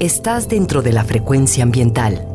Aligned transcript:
estás 0.00 0.48
dentro 0.48 0.80
de 0.80 0.92
la 0.94 1.04
frecuencia 1.04 1.62
ambiental. 1.62 2.26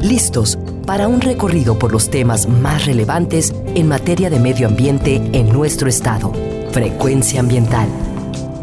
Listos 0.00 0.58
para 0.86 1.08
un 1.08 1.20
recorrido 1.20 1.78
por 1.78 1.92
los 1.92 2.10
temas 2.10 2.48
más 2.48 2.86
relevantes 2.86 3.54
en 3.74 3.86
materia 3.86 4.30
de 4.30 4.40
medio 4.40 4.66
ambiente 4.66 5.16
en 5.16 5.52
nuestro 5.52 5.90
estado. 5.90 6.32
Frecuencia 6.72 7.40
ambiental. 7.40 7.86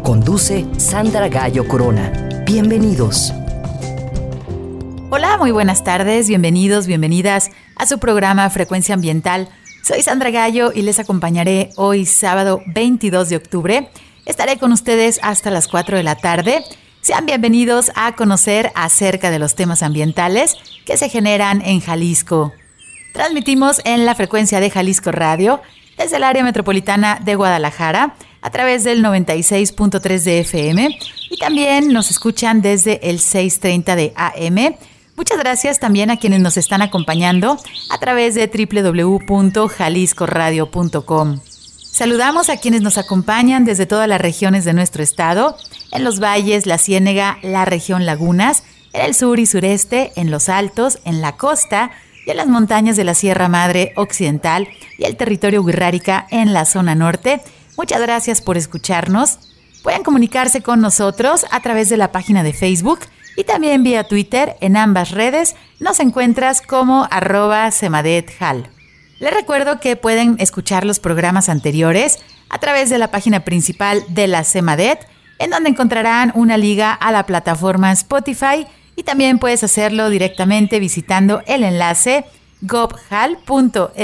Conduce 0.02 0.66
Sandra 0.78 1.28
Gallo 1.28 1.68
Corona. 1.68 2.42
Bienvenidos. 2.44 3.32
Hola, 5.10 5.36
muy 5.38 5.52
buenas 5.52 5.84
tardes, 5.84 6.26
bienvenidos, 6.26 6.88
bienvenidas 6.88 7.50
a 7.76 7.86
su 7.86 8.00
programa 8.00 8.50
Frecuencia 8.50 8.96
Ambiental. 8.96 9.48
Soy 9.84 10.02
Sandra 10.02 10.30
Gallo 10.30 10.72
y 10.74 10.82
les 10.82 10.98
acompañaré 10.98 11.70
hoy 11.76 12.04
sábado 12.04 12.62
22 12.74 13.28
de 13.28 13.36
octubre. 13.36 13.88
Estaré 14.26 14.58
con 14.58 14.72
ustedes 14.72 15.20
hasta 15.22 15.52
las 15.52 15.68
4 15.68 15.96
de 15.96 16.02
la 16.02 16.16
tarde 16.16 16.64
sean 17.02 17.26
bienvenidos 17.26 17.90
a 17.94 18.14
conocer 18.14 18.72
acerca 18.74 19.30
de 19.30 19.38
los 19.38 19.54
temas 19.54 19.82
ambientales 19.82 20.56
que 20.84 20.96
se 20.96 21.08
generan 21.08 21.62
en 21.62 21.80
Jalisco. 21.80 22.52
Transmitimos 23.12 23.80
en 23.84 24.06
la 24.06 24.14
frecuencia 24.14 24.60
de 24.60 24.70
Jalisco 24.70 25.10
Radio 25.10 25.60
desde 25.96 26.16
el 26.16 26.24
área 26.24 26.44
metropolitana 26.44 27.18
de 27.22 27.34
Guadalajara 27.34 28.14
a 28.42 28.50
través 28.50 28.84
del 28.84 29.02
96.3 29.04 30.22
de 30.22 30.40
FM 30.40 30.98
y 31.30 31.38
también 31.38 31.92
nos 31.92 32.10
escuchan 32.10 32.62
desde 32.62 33.10
el 33.10 33.18
6.30 33.18 33.96
de 33.96 34.14
AM. 34.16 34.76
Muchas 35.16 35.38
gracias 35.38 35.80
también 35.80 36.10
a 36.10 36.18
quienes 36.18 36.40
nos 36.40 36.56
están 36.56 36.80
acompañando 36.80 37.58
a 37.90 37.98
través 37.98 38.34
de 38.34 38.46
www.jaliscoradio.com. 38.46 41.40
Saludamos 41.92 42.48
a 42.48 42.56
quienes 42.56 42.82
nos 42.82 42.98
acompañan 42.98 43.64
desde 43.64 43.84
todas 43.84 44.08
las 44.08 44.20
regiones 44.20 44.64
de 44.64 44.72
nuestro 44.72 45.02
estado, 45.02 45.56
en 45.92 46.04
los 46.04 46.20
valles, 46.20 46.64
la 46.64 46.78
Ciénega, 46.78 47.38
la 47.42 47.64
región 47.64 48.06
Lagunas, 48.06 48.62
en 48.92 49.02
el 49.02 49.14
sur 49.14 49.38
y 49.38 49.44
sureste, 49.44 50.12
en 50.16 50.30
los 50.30 50.48
altos, 50.48 51.00
en 51.04 51.20
la 51.20 51.36
costa 51.36 51.90
y 52.24 52.30
en 52.30 52.36
las 52.36 52.46
montañas 52.46 52.96
de 52.96 53.04
la 53.04 53.14
Sierra 53.14 53.48
Madre 53.48 53.92
Occidental 53.96 54.68
y 54.98 55.04
el 55.04 55.16
territorio 55.16 55.62
Huirrárica 55.62 56.26
en 56.30 56.52
la 56.54 56.64
zona 56.64 56.94
norte. 56.94 57.42
Muchas 57.76 58.00
gracias 58.00 58.40
por 58.40 58.56
escucharnos. 58.56 59.38
Pueden 59.82 60.02
comunicarse 60.02 60.62
con 60.62 60.80
nosotros 60.80 61.44
a 61.50 61.60
través 61.60 61.88
de 61.90 61.96
la 61.96 62.12
página 62.12 62.42
de 62.42 62.52
Facebook 62.52 63.00
y 63.36 63.44
también 63.44 63.82
vía 63.82 64.04
Twitter. 64.04 64.56
En 64.60 64.76
ambas 64.76 65.10
redes 65.10 65.56
nos 65.80 66.00
encuentras 66.00 66.62
como 66.62 67.08
arroba 67.10 67.70
semadethal. 67.72 68.70
Les 69.20 69.32
recuerdo 69.34 69.78
que 69.80 69.96
pueden 69.96 70.36
escuchar 70.38 70.86
los 70.86 70.98
programas 70.98 71.50
anteriores 71.50 72.18
a 72.48 72.58
través 72.58 72.88
de 72.88 72.96
la 72.96 73.10
página 73.10 73.44
principal 73.44 74.02
de 74.08 74.26
la 74.26 74.44
CEMADET, 74.44 75.06
en 75.38 75.50
donde 75.50 75.68
encontrarán 75.68 76.32
una 76.34 76.56
liga 76.56 76.94
a 76.94 77.12
la 77.12 77.26
plataforma 77.26 77.92
Spotify 77.92 78.66
y 78.96 79.02
también 79.02 79.38
puedes 79.38 79.62
hacerlo 79.62 80.08
directamente 80.08 80.80
visitando 80.80 81.42
el 81.46 81.64
enlace 81.64 82.24
gobhal.mx 82.62 83.96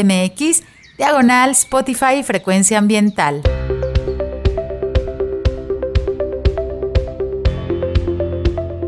diagonal 0.99 1.51
Spotify 1.51 2.23
frecuencia 2.23 2.77
ambiental. 2.77 3.41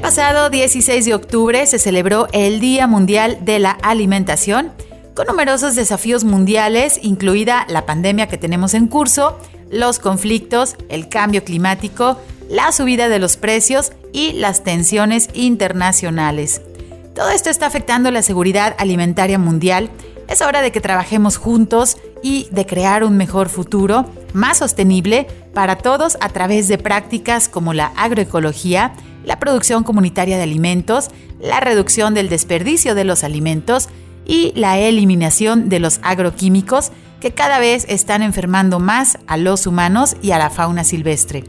El 0.00 0.04
pasado 0.04 0.48
16 0.48 1.04
de 1.04 1.12
octubre 1.14 1.66
se 1.66 1.78
celebró 1.78 2.26
el 2.32 2.58
Día 2.58 2.86
Mundial 2.86 3.36
de 3.42 3.58
la 3.58 3.72
Alimentación, 3.72 4.72
con 5.14 5.26
numerosos 5.26 5.74
desafíos 5.74 6.24
mundiales, 6.24 6.98
incluida 7.02 7.66
la 7.68 7.84
pandemia 7.84 8.26
que 8.26 8.38
tenemos 8.38 8.72
en 8.72 8.86
curso, 8.86 9.38
los 9.70 9.98
conflictos, 9.98 10.76
el 10.88 11.10
cambio 11.10 11.44
climático, 11.44 12.16
la 12.48 12.72
subida 12.72 13.10
de 13.10 13.18
los 13.18 13.36
precios 13.36 13.92
y 14.14 14.32
las 14.32 14.64
tensiones 14.64 15.28
internacionales. 15.34 16.62
Todo 17.14 17.28
esto 17.28 17.50
está 17.50 17.66
afectando 17.66 18.10
la 18.10 18.22
seguridad 18.22 18.74
alimentaria 18.78 19.38
mundial. 19.38 19.90
Es 20.28 20.40
hora 20.40 20.62
de 20.62 20.72
que 20.72 20.80
trabajemos 20.80 21.36
juntos 21.36 21.98
y 22.22 22.48
de 22.52 22.64
crear 22.64 23.04
un 23.04 23.18
mejor 23.18 23.50
futuro, 23.50 24.06
más 24.32 24.58
sostenible 24.58 25.26
para 25.52 25.76
todos 25.76 26.16
a 26.22 26.30
través 26.30 26.68
de 26.68 26.78
prácticas 26.78 27.50
como 27.50 27.74
la 27.74 27.92
agroecología, 27.96 28.94
la 29.24 29.38
producción 29.38 29.84
comunitaria 29.84 30.36
de 30.36 30.42
alimentos, 30.42 31.10
la 31.40 31.60
reducción 31.60 32.14
del 32.14 32.28
desperdicio 32.28 32.94
de 32.94 33.04
los 33.04 33.24
alimentos 33.24 33.88
y 34.26 34.52
la 34.54 34.78
eliminación 34.78 35.68
de 35.68 35.80
los 35.80 36.00
agroquímicos 36.02 36.92
que 37.20 37.32
cada 37.32 37.58
vez 37.58 37.84
están 37.88 38.22
enfermando 38.22 38.78
más 38.78 39.18
a 39.26 39.36
los 39.36 39.66
humanos 39.66 40.16
y 40.22 40.30
a 40.30 40.38
la 40.38 40.50
fauna 40.50 40.84
silvestre. 40.84 41.44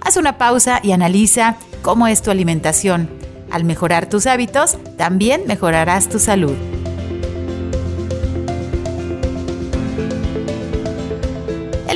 Haz 0.00 0.16
una 0.16 0.38
pausa 0.38 0.80
y 0.82 0.92
analiza 0.92 1.56
cómo 1.82 2.08
es 2.08 2.20
tu 2.20 2.30
alimentación. 2.30 3.08
Al 3.50 3.64
mejorar 3.64 4.08
tus 4.08 4.26
hábitos, 4.26 4.76
también 4.96 5.42
mejorarás 5.46 6.08
tu 6.08 6.18
salud. 6.18 6.54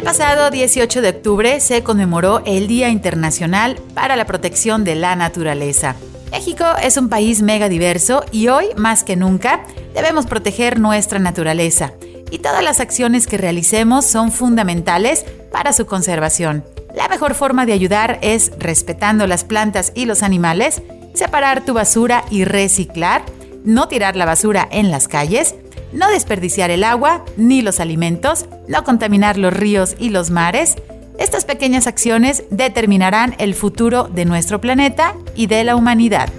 Pasado 0.08 0.50
18 0.50 1.02
de 1.02 1.10
octubre 1.10 1.60
se 1.60 1.82
conmemoró 1.82 2.41
el 2.46 2.66
Día 2.66 2.88
Internacional 2.88 3.76
para 3.92 4.16
la 4.16 4.24
Protección 4.24 4.82
de 4.82 4.94
la 4.94 5.14
Naturaleza. 5.16 5.96
México 6.30 6.64
es 6.82 6.96
un 6.96 7.10
país 7.10 7.42
mega 7.42 7.69
diverso 7.69 8.24
y 8.32 8.48
hoy, 8.48 8.68
más 8.74 9.04
que 9.04 9.16
nunca, 9.16 9.60
debemos 9.92 10.24
proteger 10.24 10.80
nuestra 10.80 11.18
naturaleza. 11.18 11.92
Y 12.30 12.38
todas 12.38 12.64
las 12.64 12.80
acciones 12.80 13.26
que 13.26 13.36
realicemos 13.36 14.06
son 14.06 14.32
fundamentales 14.32 15.26
para 15.52 15.74
su 15.74 15.84
conservación. 15.84 16.64
La 16.94 17.08
mejor 17.08 17.34
forma 17.34 17.66
de 17.66 17.74
ayudar 17.74 18.18
es 18.22 18.52
respetando 18.58 19.26
las 19.26 19.44
plantas 19.44 19.92
y 19.94 20.06
los 20.06 20.22
animales, 20.22 20.80
separar 21.12 21.66
tu 21.66 21.74
basura 21.74 22.24
y 22.30 22.44
reciclar, 22.44 23.26
no 23.62 23.88
tirar 23.88 24.16
la 24.16 24.24
basura 24.24 24.66
en 24.70 24.91
las 24.91 25.06
calles, 25.06 25.54
no 25.93 26.09
desperdiciar 26.09 26.71
el 26.71 26.84
agua 26.84 27.25
ni 27.37 27.62
los 27.62 27.81
alimentos, 27.81 28.47
no 28.66 28.84
contaminar 28.84 29.38
los 29.38 29.53
ríos 29.53 29.97
y 29.99 30.10
los 30.10 30.31
mares. 30.31 30.76
Estas 31.19 31.44
pequeñas 31.44 31.87
acciones 31.87 32.44
determinarán 32.50 33.34
el 33.38 33.54
futuro 33.54 34.04
de 34.04 34.25
nuestro 34.25 34.60
planeta 34.60 35.15
y 35.34 35.47
de 35.47 35.65
la 35.65 35.77
humanidad. 35.77 36.31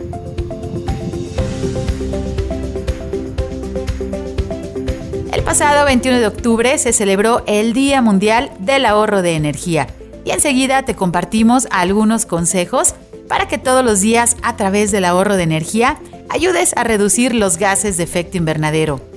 El 5.34 5.44
pasado 5.44 5.86
21 5.86 6.20
de 6.20 6.28
octubre 6.28 6.78
se 6.78 6.94
celebró 6.94 7.44
el 7.48 7.74
Día 7.74 8.02
Mundial 8.02 8.52
del 8.59 8.86
Ahorro 8.86 9.22
de 9.22 9.36
Energía 9.36 9.88
y 10.24 10.32
enseguida 10.32 10.84
te 10.84 10.96
compartimos 10.96 11.68
algunos 11.72 12.26
consejos 12.26 12.94
para 13.28 13.48
que 13.48 13.58
todos 13.58 13.84
los 13.84 14.02
días 14.02 14.38
a 14.42 14.58
través 14.58 14.92
del 14.92 15.06
ahorro 15.06 15.38
de 15.38 15.44
energía 15.44 16.00
ayudes 16.30 16.74
a 16.76 16.84
reducir 16.84 17.34
los 17.34 17.58
gases 17.58 17.98
de 17.98 18.04
efecto 18.04 18.38
invernadero. 18.38 19.09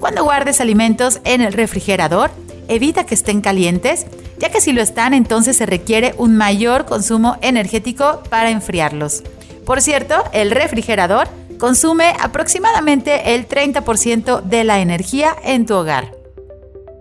Cuando 0.00 0.24
guardes 0.24 0.60
alimentos 0.60 1.20
en 1.24 1.40
el 1.40 1.52
refrigerador, 1.52 2.30
evita 2.68 3.06
que 3.06 3.14
estén 3.14 3.40
calientes, 3.40 4.06
ya 4.38 4.50
que 4.50 4.60
si 4.60 4.72
lo 4.72 4.82
están 4.82 5.14
entonces 5.14 5.56
se 5.56 5.66
requiere 5.66 6.14
un 6.18 6.36
mayor 6.36 6.84
consumo 6.84 7.36
energético 7.40 8.22
para 8.28 8.50
enfriarlos. 8.50 9.22
Por 9.64 9.80
cierto, 9.80 10.22
el 10.32 10.50
refrigerador 10.50 11.28
consume 11.58 12.14
aproximadamente 12.20 13.34
el 13.34 13.48
30% 13.48 14.42
de 14.42 14.64
la 14.64 14.80
energía 14.80 15.34
en 15.42 15.66
tu 15.66 15.74
hogar. 15.74 16.12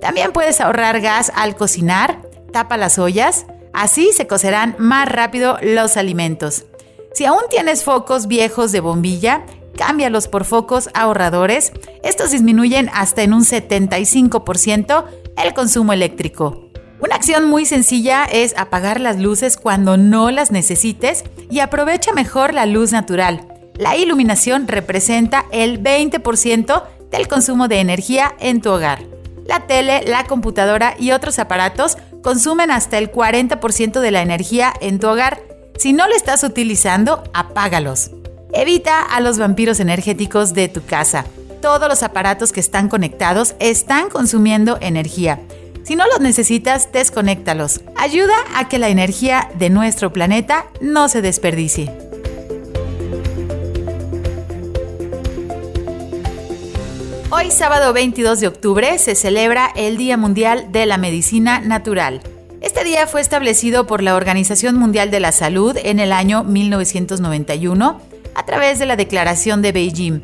También 0.01 0.31
puedes 0.31 0.61
ahorrar 0.61 1.01
gas 1.01 1.31
al 1.35 1.55
cocinar, 1.55 2.21
tapa 2.51 2.77
las 2.77 2.97
ollas, 2.97 3.45
así 3.73 4.11
se 4.13 4.27
cocerán 4.27 4.75
más 4.79 5.09
rápido 5.09 5.57
los 5.61 5.97
alimentos. 5.97 6.65
Si 7.13 7.25
aún 7.25 7.41
tienes 7.49 7.83
focos 7.83 8.27
viejos 8.27 8.71
de 8.71 8.81
bombilla, 8.81 9.45
cámbialos 9.75 10.27
por 10.27 10.45
focos 10.45 10.89
ahorradores. 10.93 11.71
Estos 12.03 12.31
disminuyen 12.31 12.89
hasta 12.93 13.21
en 13.23 13.33
un 13.33 13.43
75% 13.43 15.05
el 15.43 15.53
consumo 15.53 15.93
eléctrico. 15.93 16.65
Una 16.99 17.15
acción 17.15 17.49
muy 17.49 17.65
sencilla 17.65 18.25
es 18.25 18.55
apagar 18.57 18.99
las 18.99 19.19
luces 19.19 19.57
cuando 19.57 19.97
no 19.97 20.31
las 20.31 20.51
necesites 20.51 21.23
y 21.51 21.59
aprovecha 21.59 22.13
mejor 22.13 22.53
la 22.53 22.65
luz 22.65 22.91
natural. 22.91 23.47
La 23.77 23.97
iluminación 23.97 24.67
representa 24.67 25.45
el 25.51 25.83
20% 25.83 26.83
del 27.11 27.27
consumo 27.27 27.67
de 27.67 27.79
energía 27.79 28.33
en 28.39 28.61
tu 28.61 28.71
hogar. 28.71 29.03
La 29.45 29.67
tele, 29.67 30.03
la 30.07 30.23
computadora 30.23 30.95
y 30.97 31.11
otros 31.11 31.37
aparatos 31.37 31.97
consumen 32.23 32.71
hasta 32.71 32.97
el 32.97 33.11
40% 33.11 33.99
de 33.99 34.11
la 34.11 34.21
energía 34.21 34.73
en 34.81 34.99
tu 34.99 35.07
hogar 35.07 35.41
Si 35.77 35.91
no 35.91 36.07
lo 36.07 36.15
estás 36.15 36.43
utilizando, 36.43 37.23
apágalos. 37.33 38.11
Evita 38.57 39.01
a 39.01 39.19
los 39.19 39.37
vampiros 39.37 39.81
energéticos 39.81 40.53
de 40.53 40.69
tu 40.69 40.81
casa. 40.85 41.25
Todos 41.61 41.89
los 41.89 42.03
aparatos 42.03 42.53
que 42.53 42.61
están 42.61 42.87
conectados 42.87 43.53
están 43.59 44.09
consumiendo 44.09 44.77
energía. 44.79 45.41
Si 45.83 45.97
no 45.97 46.07
los 46.07 46.21
necesitas, 46.21 46.89
desconéctalos. 46.93 47.81
Ayuda 47.97 48.33
a 48.55 48.69
que 48.69 48.79
la 48.79 48.87
energía 48.87 49.49
de 49.59 49.69
nuestro 49.69 50.13
planeta 50.13 50.67
no 50.79 51.09
se 51.09 51.21
desperdicie. 51.21 51.91
Hoy 57.31 57.51
sábado 57.51 57.91
22 57.91 58.39
de 58.39 58.47
octubre 58.47 58.97
se 58.99 59.15
celebra 59.15 59.69
el 59.75 59.97
Día 59.97 60.15
Mundial 60.15 60.71
de 60.71 60.85
la 60.85 60.97
Medicina 60.97 61.59
Natural. 61.59 62.21
Este 62.61 62.85
día 62.85 63.05
fue 63.05 63.19
establecido 63.19 63.85
por 63.85 64.01
la 64.01 64.15
Organización 64.15 64.77
Mundial 64.77 65.11
de 65.11 65.19
la 65.19 65.33
Salud 65.33 65.75
en 65.83 65.99
el 65.99 66.13
año 66.13 66.45
1991 66.45 68.14
a 68.35 68.45
través 68.45 68.77
de 68.79 68.85
la 68.85 68.95
Declaración 68.95 69.61
de 69.61 69.71
Beijing, 69.71 70.21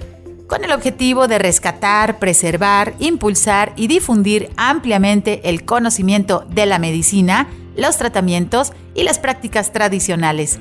con 0.47 0.63
el 0.65 0.73
objetivo 0.73 1.27
de 1.27 1.39
rescatar, 1.39 2.19
preservar, 2.19 2.93
impulsar 2.99 3.71
y 3.77 3.87
difundir 3.87 4.49
ampliamente 4.57 5.49
el 5.49 5.63
conocimiento 5.63 6.45
de 6.49 6.65
la 6.65 6.77
medicina, 6.77 7.47
los 7.75 7.97
tratamientos 7.97 8.73
y 8.93 9.03
las 9.03 9.17
prácticas 9.17 9.71
tradicionales. 9.71 10.59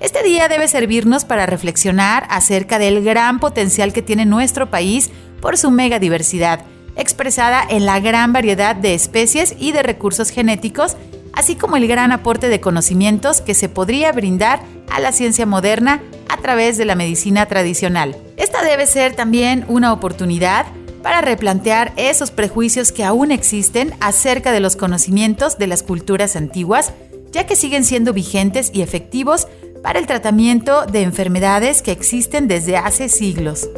Este 0.00 0.22
día 0.22 0.48
debe 0.48 0.68
servirnos 0.68 1.24
para 1.24 1.46
reflexionar 1.46 2.26
acerca 2.30 2.78
del 2.78 3.02
gran 3.04 3.40
potencial 3.40 3.92
que 3.92 4.02
tiene 4.02 4.26
nuestro 4.26 4.70
país 4.70 5.10
por 5.40 5.56
su 5.56 5.70
megadiversidad, 5.70 6.64
expresada 6.96 7.64
en 7.68 7.86
la 7.86 8.00
gran 8.00 8.32
variedad 8.32 8.74
de 8.74 8.94
especies 8.94 9.54
y 9.58 9.70
de 9.70 9.84
recursos 9.84 10.30
genéticos, 10.30 10.96
así 11.38 11.54
como 11.54 11.76
el 11.76 11.86
gran 11.86 12.10
aporte 12.10 12.48
de 12.48 12.60
conocimientos 12.60 13.40
que 13.40 13.54
se 13.54 13.68
podría 13.68 14.10
brindar 14.10 14.60
a 14.90 14.98
la 14.98 15.12
ciencia 15.12 15.46
moderna 15.46 16.02
a 16.28 16.38
través 16.38 16.76
de 16.78 16.84
la 16.84 16.96
medicina 16.96 17.46
tradicional. 17.46 18.16
Esta 18.36 18.64
debe 18.64 18.88
ser 18.88 19.14
también 19.14 19.64
una 19.68 19.92
oportunidad 19.92 20.66
para 21.00 21.20
replantear 21.20 21.92
esos 21.94 22.32
prejuicios 22.32 22.90
que 22.90 23.04
aún 23.04 23.30
existen 23.30 23.94
acerca 24.00 24.50
de 24.50 24.58
los 24.58 24.74
conocimientos 24.74 25.58
de 25.58 25.68
las 25.68 25.84
culturas 25.84 26.34
antiguas, 26.34 26.92
ya 27.30 27.46
que 27.46 27.54
siguen 27.54 27.84
siendo 27.84 28.12
vigentes 28.12 28.72
y 28.74 28.82
efectivos 28.82 29.46
para 29.80 30.00
el 30.00 30.08
tratamiento 30.08 30.86
de 30.86 31.02
enfermedades 31.02 31.82
que 31.82 31.92
existen 31.92 32.48
desde 32.48 32.76
hace 32.76 33.08
siglos. 33.08 33.68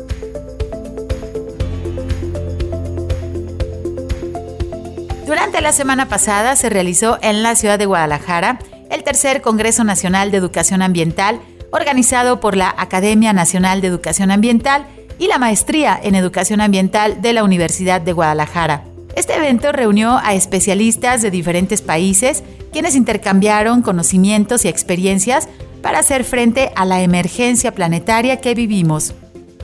Durante 5.30 5.60
la 5.60 5.70
semana 5.70 6.08
pasada 6.08 6.56
se 6.56 6.70
realizó 6.70 7.16
en 7.22 7.44
la 7.44 7.54
ciudad 7.54 7.78
de 7.78 7.86
Guadalajara 7.86 8.58
el 8.90 9.04
tercer 9.04 9.42
Congreso 9.42 9.84
Nacional 9.84 10.32
de 10.32 10.38
Educación 10.38 10.82
Ambiental 10.82 11.40
organizado 11.70 12.40
por 12.40 12.56
la 12.56 12.74
Academia 12.76 13.32
Nacional 13.32 13.80
de 13.80 13.86
Educación 13.86 14.32
Ambiental 14.32 14.88
y 15.20 15.28
la 15.28 15.38
Maestría 15.38 16.00
en 16.02 16.16
Educación 16.16 16.60
Ambiental 16.60 17.22
de 17.22 17.32
la 17.32 17.44
Universidad 17.44 18.00
de 18.00 18.12
Guadalajara. 18.12 18.82
Este 19.14 19.36
evento 19.36 19.70
reunió 19.70 20.18
a 20.20 20.34
especialistas 20.34 21.22
de 21.22 21.30
diferentes 21.30 21.80
países 21.80 22.42
quienes 22.72 22.96
intercambiaron 22.96 23.82
conocimientos 23.82 24.64
y 24.64 24.68
experiencias 24.68 25.48
para 25.80 26.00
hacer 26.00 26.24
frente 26.24 26.72
a 26.74 26.84
la 26.84 27.02
emergencia 27.02 27.72
planetaria 27.72 28.40
que 28.40 28.56
vivimos. 28.56 29.14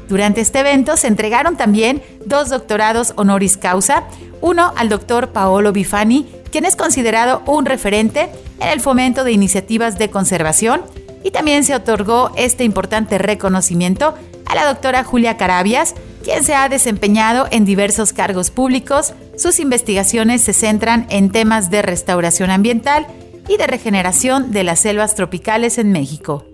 Durante 0.09 0.41
este 0.41 0.61
evento 0.61 0.97
se 0.97 1.09
entregaron 1.09 1.57
también 1.57 2.03
dos 2.25 2.49
doctorados 2.49 3.13
honoris 3.17 3.57
causa, 3.57 4.05
uno 4.41 4.73
al 4.77 4.89
doctor 4.89 5.31
Paolo 5.31 5.73
Bifani, 5.73 6.27
quien 6.51 6.65
es 6.65 6.77
considerado 6.77 7.43
un 7.47 7.67
referente 7.67 8.31
en 8.61 8.69
el 8.69 8.81
fomento 8.81 9.25
de 9.25 9.33
iniciativas 9.33 9.99
de 9.99 10.11
conservación, 10.11 10.83
y 11.25 11.33
también 11.33 11.65
se 11.65 11.75
otorgó 11.75 12.31
este 12.37 12.63
importante 12.63 13.19
reconocimiento 13.19 14.15
a 14.47 14.55
la 14.55 14.65
doctora 14.65 15.03
Julia 15.03 15.37
Carabias, 15.37 15.95
quien 16.23 16.45
se 16.45 16.55
ha 16.55 16.69
desempeñado 16.69 17.49
en 17.51 17.65
diversos 17.65 18.13
cargos 18.13 18.51
públicos. 18.51 19.13
Sus 19.37 19.59
investigaciones 19.59 20.43
se 20.43 20.53
centran 20.53 21.07
en 21.11 21.31
temas 21.31 21.71
de 21.71 21.83
restauración 21.83 22.51
ambiental 22.51 23.07
y 23.49 23.57
de 23.57 23.67
regeneración 23.67 24.53
de 24.53 24.65
las 24.65 24.81
selvas 24.81 25.15
tropicales 25.15 25.79
en 25.79 25.91
México. 25.91 26.45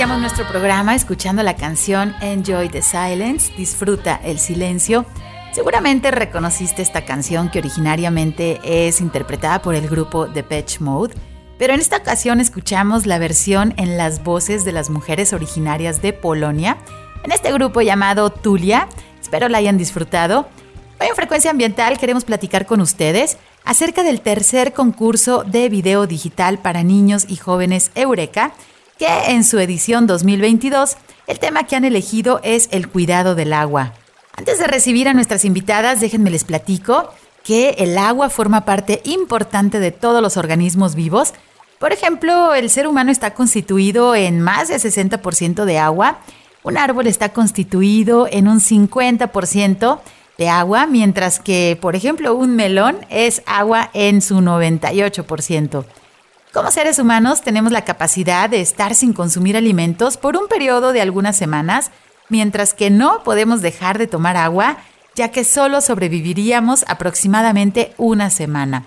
Iniciamos 0.00 0.22
nuestro 0.22 0.48
programa 0.48 0.94
escuchando 0.94 1.42
la 1.42 1.56
canción 1.56 2.14
Enjoy 2.22 2.70
the 2.70 2.80
Silence, 2.80 3.52
disfruta 3.54 4.18
el 4.24 4.38
silencio. 4.38 5.04
Seguramente 5.52 6.10
reconociste 6.10 6.80
esta 6.80 7.04
canción 7.04 7.50
que 7.50 7.58
originariamente 7.58 8.60
es 8.64 9.02
interpretada 9.02 9.60
por 9.60 9.74
el 9.74 9.90
grupo 9.90 10.26
Depeche 10.26 10.78
Mode, 10.80 11.14
pero 11.58 11.74
en 11.74 11.80
esta 11.80 11.98
ocasión 11.98 12.40
escuchamos 12.40 13.04
la 13.04 13.18
versión 13.18 13.74
en 13.76 13.98
las 13.98 14.24
voces 14.24 14.64
de 14.64 14.72
las 14.72 14.88
mujeres 14.88 15.34
originarias 15.34 16.00
de 16.00 16.14
Polonia, 16.14 16.78
en 17.22 17.32
este 17.32 17.52
grupo 17.52 17.82
llamado 17.82 18.30
Tulia. 18.30 18.88
Espero 19.20 19.50
la 19.50 19.58
hayan 19.58 19.76
disfrutado. 19.76 20.48
Hoy 20.98 21.08
en 21.08 21.14
Frecuencia 21.14 21.50
Ambiental 21.50 21.98
queremos 21.98 22.24
platicar 22.24 22.64
con 22.64 22.80
ustedes 22.80 23.36
acerca 23.66 24.02
del 24.02 24.22
tercer 24.22 24.72
concurso 24.72 25.44
de 25.44 25.68
video 25.68 26.06
digital 26.06 26.58
para 26.58 26.84
niños 26.84 27.26
y 27.28 27.36
jóvenes 27.36 27.90
Eureka, 27.94 28.54
que 29.00 29.30
en 29.30 29.44
su 29.44 29.58
edición 29.58 30.06
2022 30.06 30.98
el 31.26 31.38
tema 31.38 31.64
que 31.64 31.74
han 31.74 31.86
elegido 31.86 32.38
es 32.44 32.68
el 32.70 32.86
cuidado 32.86 33.34
del 33.34 33.54
agua. 33.54 33.94
Antes 34.36 34.58
de 34.58 34.66
recibir 34.66 35.08
a 35.08 35.14
nuestras 35.14 35.46
invitadas, 35.46 36.00
déjenme 36.00 36.28
les 36.28 36.44
platico 36.44 37.08
que 37.42 37.76
el 37.78 37.96
agua 37.96 38.28
forma 38.28 38.66
parte 38.66 39.00
importante 39.04 39.80
de 39.80 39.90
todos 39.90 40.20
los 40.20 40.36
organismos 40.36 40.94
vivos. 40.94 41.32
Por 41.78 41.94
ejemplo, 41.94 42.54
el 42.54 42.68
ser 42.68 42.86
humano 42.86 43.10
está 43.10 43.32
constituido 43.32 44.14
en 44.14 44.42
más 44.42 44.68
del 44.68 44.80
60% 44.80 45.64
de 45.64 45.78
agua, 45.78 46.18
un 46.62 46.76
árbol 46.76 47.06
está 47.06 47.30
constituido 47.30 48.28
en 48.30 48.48
un 48.48 48.60
50% 48.60 49.98
de 50.36 50.48
agua, 50.50 50.84
mientras 50.86 51.40
que, 51.40 51.78
por 51.80 51.96
ejemplo, 51.96 52.34
un 52.34 52.54
melón 52.54 52.98
es 53.08 53.40
agua 53.46 53.88
en 53.94 54.20
su 54.20 54.40
98%. 54.40 55.86
Como 56.52 56.72
seres 56.72 56.98
humanos 56.98 57.42
tenemos 57.42 57.70
la 57.70 57.84
capacidad 57.84 58.50
de 58.50 58.60
estar 58.60 58.96
sin 58.96 59.12
consumir 59.12 59.56
alimentos 59.56 60.16
por 60.16 60.36
un 60.36 60.48
periodo 60.48 60.92
de 60.92 61.00
algunas 61.00 61.36
semanas, 61.36 61.92
mientras 62.28 62.74
que 62.74 62.90
no 62.90 63.22
podemos 63.22 63.62
dejar 63.62 63.98
de 63.98 64.08
tomar 64.08 64.36
agua, 64.36 64.78
ya 65.14 65.30
que 65.30 65.44
solo 65.44 65.80
sobreviviríamos 65.80 66.84
aproximadamente 66.88 67.94
una 67.98 68.30
semana. 68.30 68.84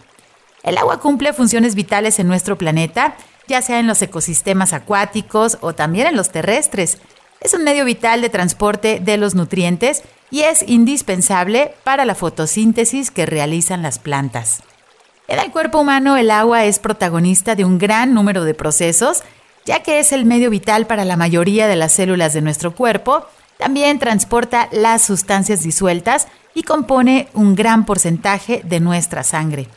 El 0.64 0.78
agua 0.78 1.00
cumple 1.00 1.32
funciones 1.32 1.74
vitales 1.74 2.20
en 2.20 2.28
nuestro 2.28 2.58
planeta, 2.58 3.16
ya 3.48 3.62
sea 3.62 3.80
en 3.80 3.88
los 3.88 4.02
ecosistemas 4.02 4.74
acuáticos 4.74 5.58
o 5.62 5.74
también 5.74 6.08
en 6.08 6.18
los 6.18 6.32
terrestres. 6.32 6.98
Es 7.40 7.54
un 7.54 7.64
medio 7.64 7.86
vital 7.86 8.22
de 8.22 8.30
transporte 8.30 9.00
de 9.00 9.16
los 9.16 9.36
nutrientes 9.36 10.04
y 10.32 10.42
es 10.42 10.68
indispensable 10.68 11.74
para 11.86 12.04
la 12.04 12.16
fotosíntesis 12.16 13.10
que 13.10 13.26
realizan 13.26 13.84
las 13.84 14.00
plantas. 14.00 14.64
En 15.28 15.40
el 15.40 15.52
cuerpo 15.52 15.80
humano 15.80 16.18
el 16.18 16.30
agua 16.32 16.66
es 16.66 16.80
protagonista 16.80 17.56
de 17.56 17.64
un 17.64 17.78
gran 17.78 18.14
número 18.14 18.44
de 18.44 18.54
procesos, 18.54 19.24
ya 19.66 19.82
que 19.82 20.00
es 20.00 20.12
el 20.12 20.26
medio 20.26 20.50
vital 20.50 20.86
para 20.86 21.06
la 21.06 21.16
mayoría 21.16 21.68
de 21.68 21.78
las 21.78 21.94
células 21.94 22.34
de 22.34 22.42
nuestro 22.42 22.76
cuerpo, 22.76 23.26
también 23.58 24.00
transporta 24.00 24.68
las 24.72 25.04
sustancias 25.04 25.64
disueltas 25.64 26.28
y 26.54 26.64
compone 26.64 27.30
un 27.34 27.56
gran 27.56 27.86
porcentaje 27.86 28.62
de 28.66 28.82
nuestra 28.82 29.24
sangre. 29.24 29.70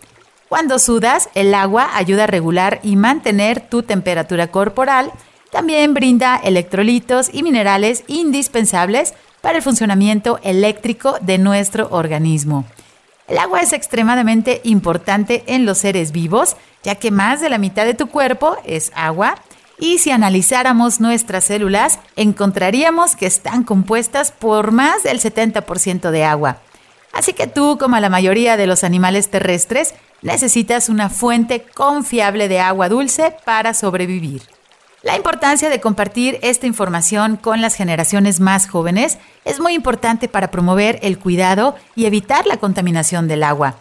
Cuando 0.48 0.80
sudas, 0.80 1.28
el 1.34 1.54
agua 1.54 1.90
ayuda 1.94 2.24
a 2.24 2.28
regular 2.28 2.80
y 2.82 2.96
mantener 2.96 3.60
tu 3.60 3.84
temperatura 3.84 4.48
corporal, 4.48 5.12
también 5.52 5.94
brinda 5.94 6.36
electrolitos 6.36 7.30
y 7.32 7.44
minerales 7.44 8.02
indispensables 8.08 9.14
para 9.40 9.58
el 9.58 9.62
funcionamiento 9.62 10.40
eléctrico 10.42 11.18
de 11.20 11.38
nuestro 11.38 11.88
organismo. 11.90 12.64
El 13.28 13.38
agua 13.38 13.60
es 13.60 13.72
extremadamente 13.72 14.60
importante 14.62 15.42
en 15.46 15.66
los 15.66 15.78
seres 15.78 16.12
vivos, 16.12 16.56
ya 16.84 16.94
que 16.94 17.10
más 17.10 17.40
de 17.40 17.48
la 17.48 17.58
mitad 17.58 17.84
de 17.84 17.94
tu 17.94 18.06
cuerpo 18.08 18.56
es 18.64 18.92
agua, 18.94 19.34
y 19.78 19.98
si 19.98 20.10
analizáramos 20.10 21.00
nuestras 21.00 21.44
células, 21.44 21.98
encontraríamos 22.14 23.16
que 23.16 23.26
están 23.26 23.64
compuestas 23.64 24.30
por 24.30 24.72
más 24.72 25.02
del 25.02 25.20
70% 25.20 26.10
de 26.10 26.24
agua. 26.24 26.58
Así 27.12 27.32
que 27.32 27.46
tú, 27.46 27.76
como 27.78 27.98
la 27.98 28.08
mayoría 28.08 28.56
de 28.56 28.66
los 28.66 28.84
animales 28.84 29.28
terrestres, 29.28 29.94
necesitas 30.22 30.88
una 30.88 31.10
fuente 31.10 31.62
confiable 31.74 32.48
de 32.48 32.60
agua 32.60 32.88
dulce 32.88 33.34
para 33.44 33.74
sobrevivir. 33.74 34.42
La 35.06 35.14
importancia 35.14 35.70
de 35.70 35.80
compartir 35.80 36.40
esta 36.42 36.66
información 36.66 37.36
con 37.36 37.62
las 37.62 37.76
generaciones 37.76 38.40
más 38.40 38.68
jóvenes 38.68 39.18
es 39.44 39.60
muy 39.60 39.72
importante 39.72 40.26
para 40.26 40.50
promover 40.50 40.98
el 41.00 41.20
cuidado 41.20 41.76
y 41.94 42.06
evitar 42.06 42.44
la 42.44 42.56
contaminación 42.56 43.28
del 43.28 43.44
agua. 43.44 43.76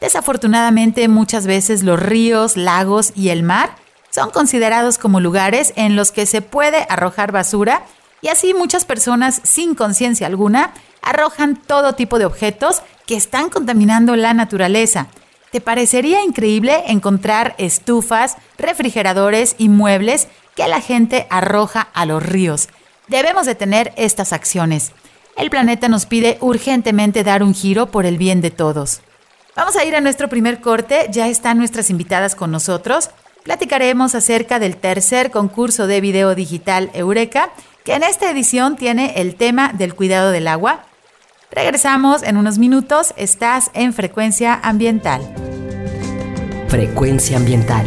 Desafortunadamente 0.00 1.08
muchas 1.08 1.48
veces 1.48 1.82
los 1.82 1.98
ríos, 1.98 2.56
lagos 2.56 3.12
y 3.16 3.30
el 3.30 3.42
mar 3.42 3.74
son 4.10 4.30
considerados 4.30 4.98
como 4.98 5.18
lugares 5.18 5.72
en 5.74 5.96
los 5.96 6.12
que 6.12 6.26
se 6.26 6.42
puede 6.42 6.86
arrojar 6.88 7.32
basura 7.32 7.82
y 8.20 8.28
así 8.28 8.54
muchas 8.54 8.84
personas 8.84 9.40
sin 9.42 9.74
conciencia 9.74 10.28
alguna 10.28 10.70
arrojan 11.02 11.56
todo 11.56 11.96
tipo 11.96 12.20
de 12.20 12.26
objetos 12.26 12.82
que 13.04 13.16
están 13.16 13.50
contaminando 13.50 14.14
la 14.14 14.32
naturaleza. 14.32 15.08
¿Te 15.50 15.60
parecería 15.60 16.22
increíble 16.22 16.84
encontrar 16.86 17.56
estufas, 17.58 18.36
refrigeradores 18.58 19.56
y 19.58 19.70
muebles 19.70 20.28
que 20.58 20.66
la 20.66 20.80
gente 20.80 21.28
arroja 21.30 21.86
a 21.94 22.04
los 22.04 22.20
ríos. 22.20 22.68
Debemos 23.06 23.46
detener 23.46 23.92
estas 23.96 24.32
acciones. 24.32 24.90
El 25.36 25.50
planeta 25.50 25.88
nos 25.88 26.04
pide 26.04 26.36
urgentemente 26.40 27.22
dar 27.22 27.44
un 27.44 27.54
giro 27.54 27.92
por 27.92 28.06
el 28.06 28.18
bien 28.18 28.40
de 28.40 28.50
todos. 28.50 29.00
Vamos 29.54 29.76
a 29.76 29.84
ir 29.84 29.94
a 29.94 30.00
nuestro 30.00 30.28
primer 30.28 30.60
corte, 30.60 31.06
ya 31.12 31.28
están 31.28 31.58
nuestras 31.58 31.90
invitadas 31.90 32.34
con 32.34 32.50
nosotros. 32.50 33.10
Platicaremos 33.44 34.16
acerca 34.16 34.58
del 34.58 34.76
tercer 34.76 35.30
concurso 35.30 35.86
de 35.86 36.00
video 36.00 36.34
digital 36.34 36.90
Eureka, 36.92 37.50
que 37.84 37.94
en 37.94 38.02
esta 38.02 38.28
edición 38.28 38.74
tiene 38.74 39.12
el 39.20 39.36
tema 39.36 39.72
del 39.72 39.94
cuidado 39.94 40.32
del 40.32 40.48
agua. 40.48 40.86
Regresamos 41.52 42.24
en 42.24 42.36
unos 42.36 42.58
minutos, 42.58 43.14
estás 43.16 43.70
en 43.74 43.92
frecuencia 43.92 44.58
ambiental. 44.60 45.22
Frecuencia 46.68 47.36
ambiental 47.36 47.86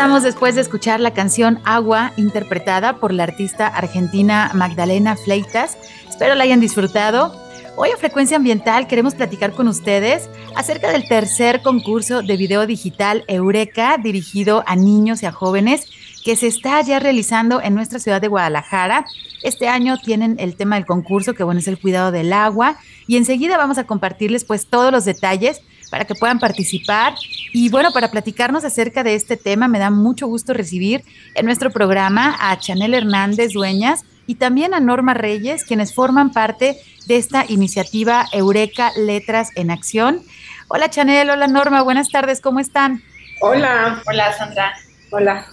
Regresamos 0.00 0.22
después 0.22 0.54
de 0.54 0.62
escuchar 0.62 0.98
la 0.98 1.12
canción 1.12 1.60
Agua, 1.62 2.14
interpretada 2.16 2.96
por 2.96 3.12
la 3.12 3.24
artista 3.24 3.66
argentina 3.66 4.50
Magdalena 4.54 5.14
Fleitas. 5.14 5.76
Espero 6.08 6.34
la 6.34 6.44
hayan 6.44 6.58
disfrutado. 6.58 7.38
Hoy 7.76 7.90
a 7.90 7.98
Frecuencia 7.98 8.38
Ambiental 8.38 8.86
queremos 8.86 9.14
platicar 9.14 9.52
con 9.52 9.68
ustedes 9.68 10.30
acerca 10.56 10.90
del 10.90 11.06
tercer 11.06 11.60
concurso 11.60 12.22
de 12.22 12.38
video 12.38 12.66
digital 12.66 13.24
Eureka 13.28 13.98
dirigido 14.02 14.64
a 14.66 14.74
niños 14.74 15.22
y 15.22 15.26
a 15.26 15.32
jóvenes 15.32 15.86
que 16.24 16.34
se 16.34 16.46
está 16.46 16.80
ya 16.80 16.98
realizando 16.98 17.60
en 17.60 17.74
nuestra 17.74 17.98
ciudad 17.98 18.22
de 18.22 18.28
Guadalajara. 18.28 19.04
Este 19.42 19.68
año 19.68 19.98
tienen 19.98 20.36
el 20.38 20.56
tema 20.56 20.76
del 20.76 20.86
concurso, 20.86 21.34
que 21.34 21.44
bueno, 21.44 21.60
es 21.60 21.68
el 21.68 21.78
cuidado 21.78 22.10
del 22.10 22.32
agua. 22.32 22.78
Y 23.06 23.18
enseguida 23.18 23.58
vamos 23.58 23.76
a 23.76 23.84
compartirles 23.84 24.44
pues 24.44 24.64
todos 24.66 24.92
los 24.92 25.04
detalles 25.04 25.60
para 25.90 26.04
que 26.04 26.14
puedan 26.14 26.38
participar. 26.38 27.14
Y 27.52 27.68
bueno, 27.68 27.92
para 27.92 28.10
platicarnos 28.10 28.64
acerca 28.64 29.02
de 29.02 29.14
este 29.14 29.36
tema, 29.36 29.68
me 29.68 29.78
da 29.78 29.90
mucho 29.90 30.26
gusto 30.26 30.54
recibir 30.54 31.04
en 31.34 31.44
nuestro 31.44 31.70
programa 31.70 32.36
a 32.40 32.58
Chanel 32.58 32.94
Hernández 32.94 33.52
Dueñas 33.52 34.04
y 34.26 34.36
también 34.36 34.72
a 34.72 34.80
Norma 34.80 35.12
Reyes, 35.12 35.64
quienes 35.64 35.92
forman 35.92 36.30
parte 36.30 36.78
de 37.06 37.16
esta 37.16 37.44
iniciativa 37.48 38.26
Eureka 38.32 38.92
Letras 38.96 39.50
en 39.56 39.70
Acción. 39.70 40.22
Hola 40.68 40.88
Chanel, 40.88 41.30
hola 41.30 41.48
Norma, 41.48 41.82
buenas 41.82 42.10
tardes, 42.10 42.40
¿cómo 42.40 42.60
están? 42.60 43.02
Hola, 43.40 44.00
hola 44.06 44.32
Sandra, 44.36 44.72
hola. 45.10 45.46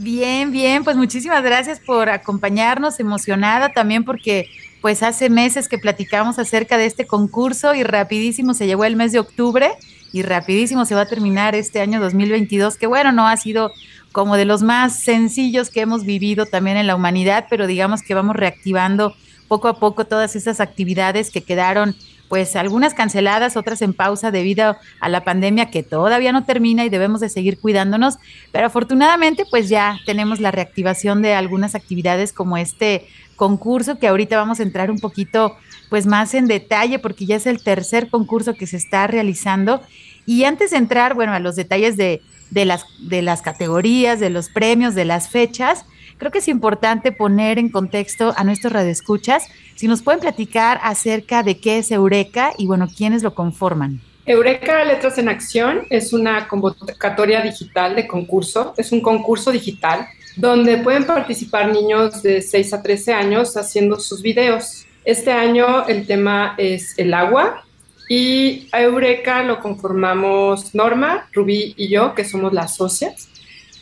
Bien, 0.00 0.50
bien, 0.50 0.84
pues 0.84 0.96
muchísimas 0.96 1.42
gracias 1.42 1.78
por 1.78 2.08
acompañarnos, 2.08 2.98
emocionada 2.98 3.68
también 3.70 4.04
porque 4.04 4.48
pues 4.80 5.02
hace 5.02 5.30
meses 5.30 5.68
que 5.68 5.78
platicamos 5.78 6.38
acerca 6.38 6.78
de 6.78 6.86
este 6.86 7.06
concurso 7.06 7.74
y 7.74 7.82
rapidísimo 7.82 8.54
se 8.54 8.66
llegó 8.66 8.84
el 8.84 8.96
mes 8.96 9.12
de 9.12 9.18
octubre 9.18 9.70
y 10.12 10.22
rapidísimo 10.22 10.84
se 10.84 10.94
va 10.94 11.02
a 11.02 11.08
terminar 11.08 11.54
este 11.54 11.80
año 11.80 12.00
2022, 12.00 12.76
que 12.76 12.86
bueno, 12.86 13.12
no 13.12 13.26
ha 13.26 13.36
sido 13.36 13.72
como 14.12 14.36
de 14.36 14.44
los 14.44 14.62
más 14.62 14.98
sencillos 14.98 15.70
que 15.70 15.80
hemos 15.80 16.04
vivido 16.04 16.46
también 16.46 16.76
en 16.76 16.86
la 16.86 16.96
humanidad, 16.96 17.46
pero 17.50 17.66
digamos 17.66 18.02
que 18.02 18.14
vamos 18.14 18.36
reactivando 18.36 19.14
poco 19.48 19.68
a 19.68 19.78
poco 19.78 20.06
todas 20.06 20.36
esas 20.36 20.60
actividades 20.60 21.30
que 21.30 21.42
quedaron 21.42 21.96
pues 22.28 22.56
algunas 22.56 22.94
canceladas, 22.94 23.56
otras 23.56 23.82
en 23.82 23.94
pausa 23.94 24.30
debido 24.30 24.76
a 25.00 25.08
la 25.08 25.24
pandemia 25.24 25.70
que 25.70 25.82
todavía 25.82 26.32
no 26.32 26.44
termina 26.44 26.84
y 26.84 26.88
debemos 26.88 27.20
de 27.20 27.28
seguir 27.28 27.58
cuidándonos, 27.58 28.18
pero 28.52 28.66
afortunadamente 28.66 29.44
pues 29.50 29.68
ya 29.68 29.98
tenemos 30.06 30.40
la 30.40 30.50
reactivación 30.50 31.22
de 31.22 31.34
algunas 31.34 31.74
actividades 31.74 32.32
como 32.32 32.56
este 32.56 33.06
concurso 33.36 33.98
que 33.98 34.08
ahorita 34.08 34.36
vamos 34.36 34.60
a 34.60 34.64
entrar 34.64 34.90
un 34.90 34.98
poquito 34.98 35.56
pues 35.88 36.06
más 36.06 36.34
en 36.34 36.46
detalle 36.46 36.98
porque 36.98 37.24
ya 37.24 37.36
es 37.36 37.46
el 37.46 37.62
tercer 37.62 38.10
concurso 38.10 38.54
que 38.54 38.66
se 38.66 38.76
está 38.76 39.06
realizando. 39.06 39.80
Y 40.26 40.44
antes 40.44 40.72
de 40.72 40.76
entrar, 40.76 41.14
bueno, 41.14 41.32
a 41.32 41.38
los 41.38 41.56
detalles 41.56 41.96
de, 41.96 42.20
de 42.50 42.66
las, 42.66 42.84
de 42.98 43.22
las 43.22 43.40
categorías, 43.40 44.20
de 44.20 44.28
los 44.28 44.50
premios, 44.50 44.94
de 44.94 45.06
las 45.06 45.30
fechas, 45.30 45.86
creo 46.18 46.30
que 46.30 46.38
es 46.38 46.48
importante 46.48 47.12
poner 47.12 47.58
en 47.58 47.70
contexto 47.70 48.34
a 48.36 48.44
nuestros 48.44 48.72
radioescuchas. 48.72 49.48
Si 49.76 49.88
nos 49.88 50.02
pueden 50.02 50.20
platicar 50.20 50.78
acerca 50.82 51.42
de 51.42 51.58
qué 51.58 51.78
es 51.78 51.90
Eureka 51.90 52.52
y, 52.58 52.66
bueno, 52.66 52.88
quiénes 52.94 53.22
lo 53.22 53.34
conforman. 53.34 54.00
Eureka 54.26 54.84
Letras 54.84 55.16
en 55.16 55.30
Acción 55.30 55.86
es 55.88 56.12
una 56.12 56.48
convocatoria 56.48 57.40
digital 57.40 57.96
de 57.96 58.06
concurso, 58.06 58.74
es 58.76 58.92
un 58.92 59.00
concurso 59.00 59.50
digital 59.50 60.06
donde 60.36 60.76
pueden 60.76 61.04
participar 61.04 61.72
niños 61.72 62.22
de 62.22 62.42
6 62.42 62.74
a 62.74 62.82
13 62.82 63.14
años 63.14 63.56
haciendo 63.56 63.98
sus 63.98 64.20
videos. 64.20 64.84
Este 65.06 65.32
año 65.32 65.86
el 65.86 66.06
tema 66.06 66.54
es 66.58 66.92
el 66.98 67.14
agua 67.14 67.64
y 68.08 68.68
a 68.72 68.82
Eureka 68.82 69.42
lo 69.42 69.60
conformamos 69.60 70.74
Norma, 70.74 71.26
Rubí 71.32 71.74
y 71.78 71.88
yo, 71.88 72.14
que 72.14 72.24
somos 72.24 72.52
las 72.52 72.76
socias. 72.76 73.28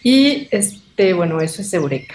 Y 0.05 0.47
este, 0.53 1.13
bueno, 1.13 1.41
eso 1.41 1.63
es 1.63 1.75
Eureka. 1.75 2.15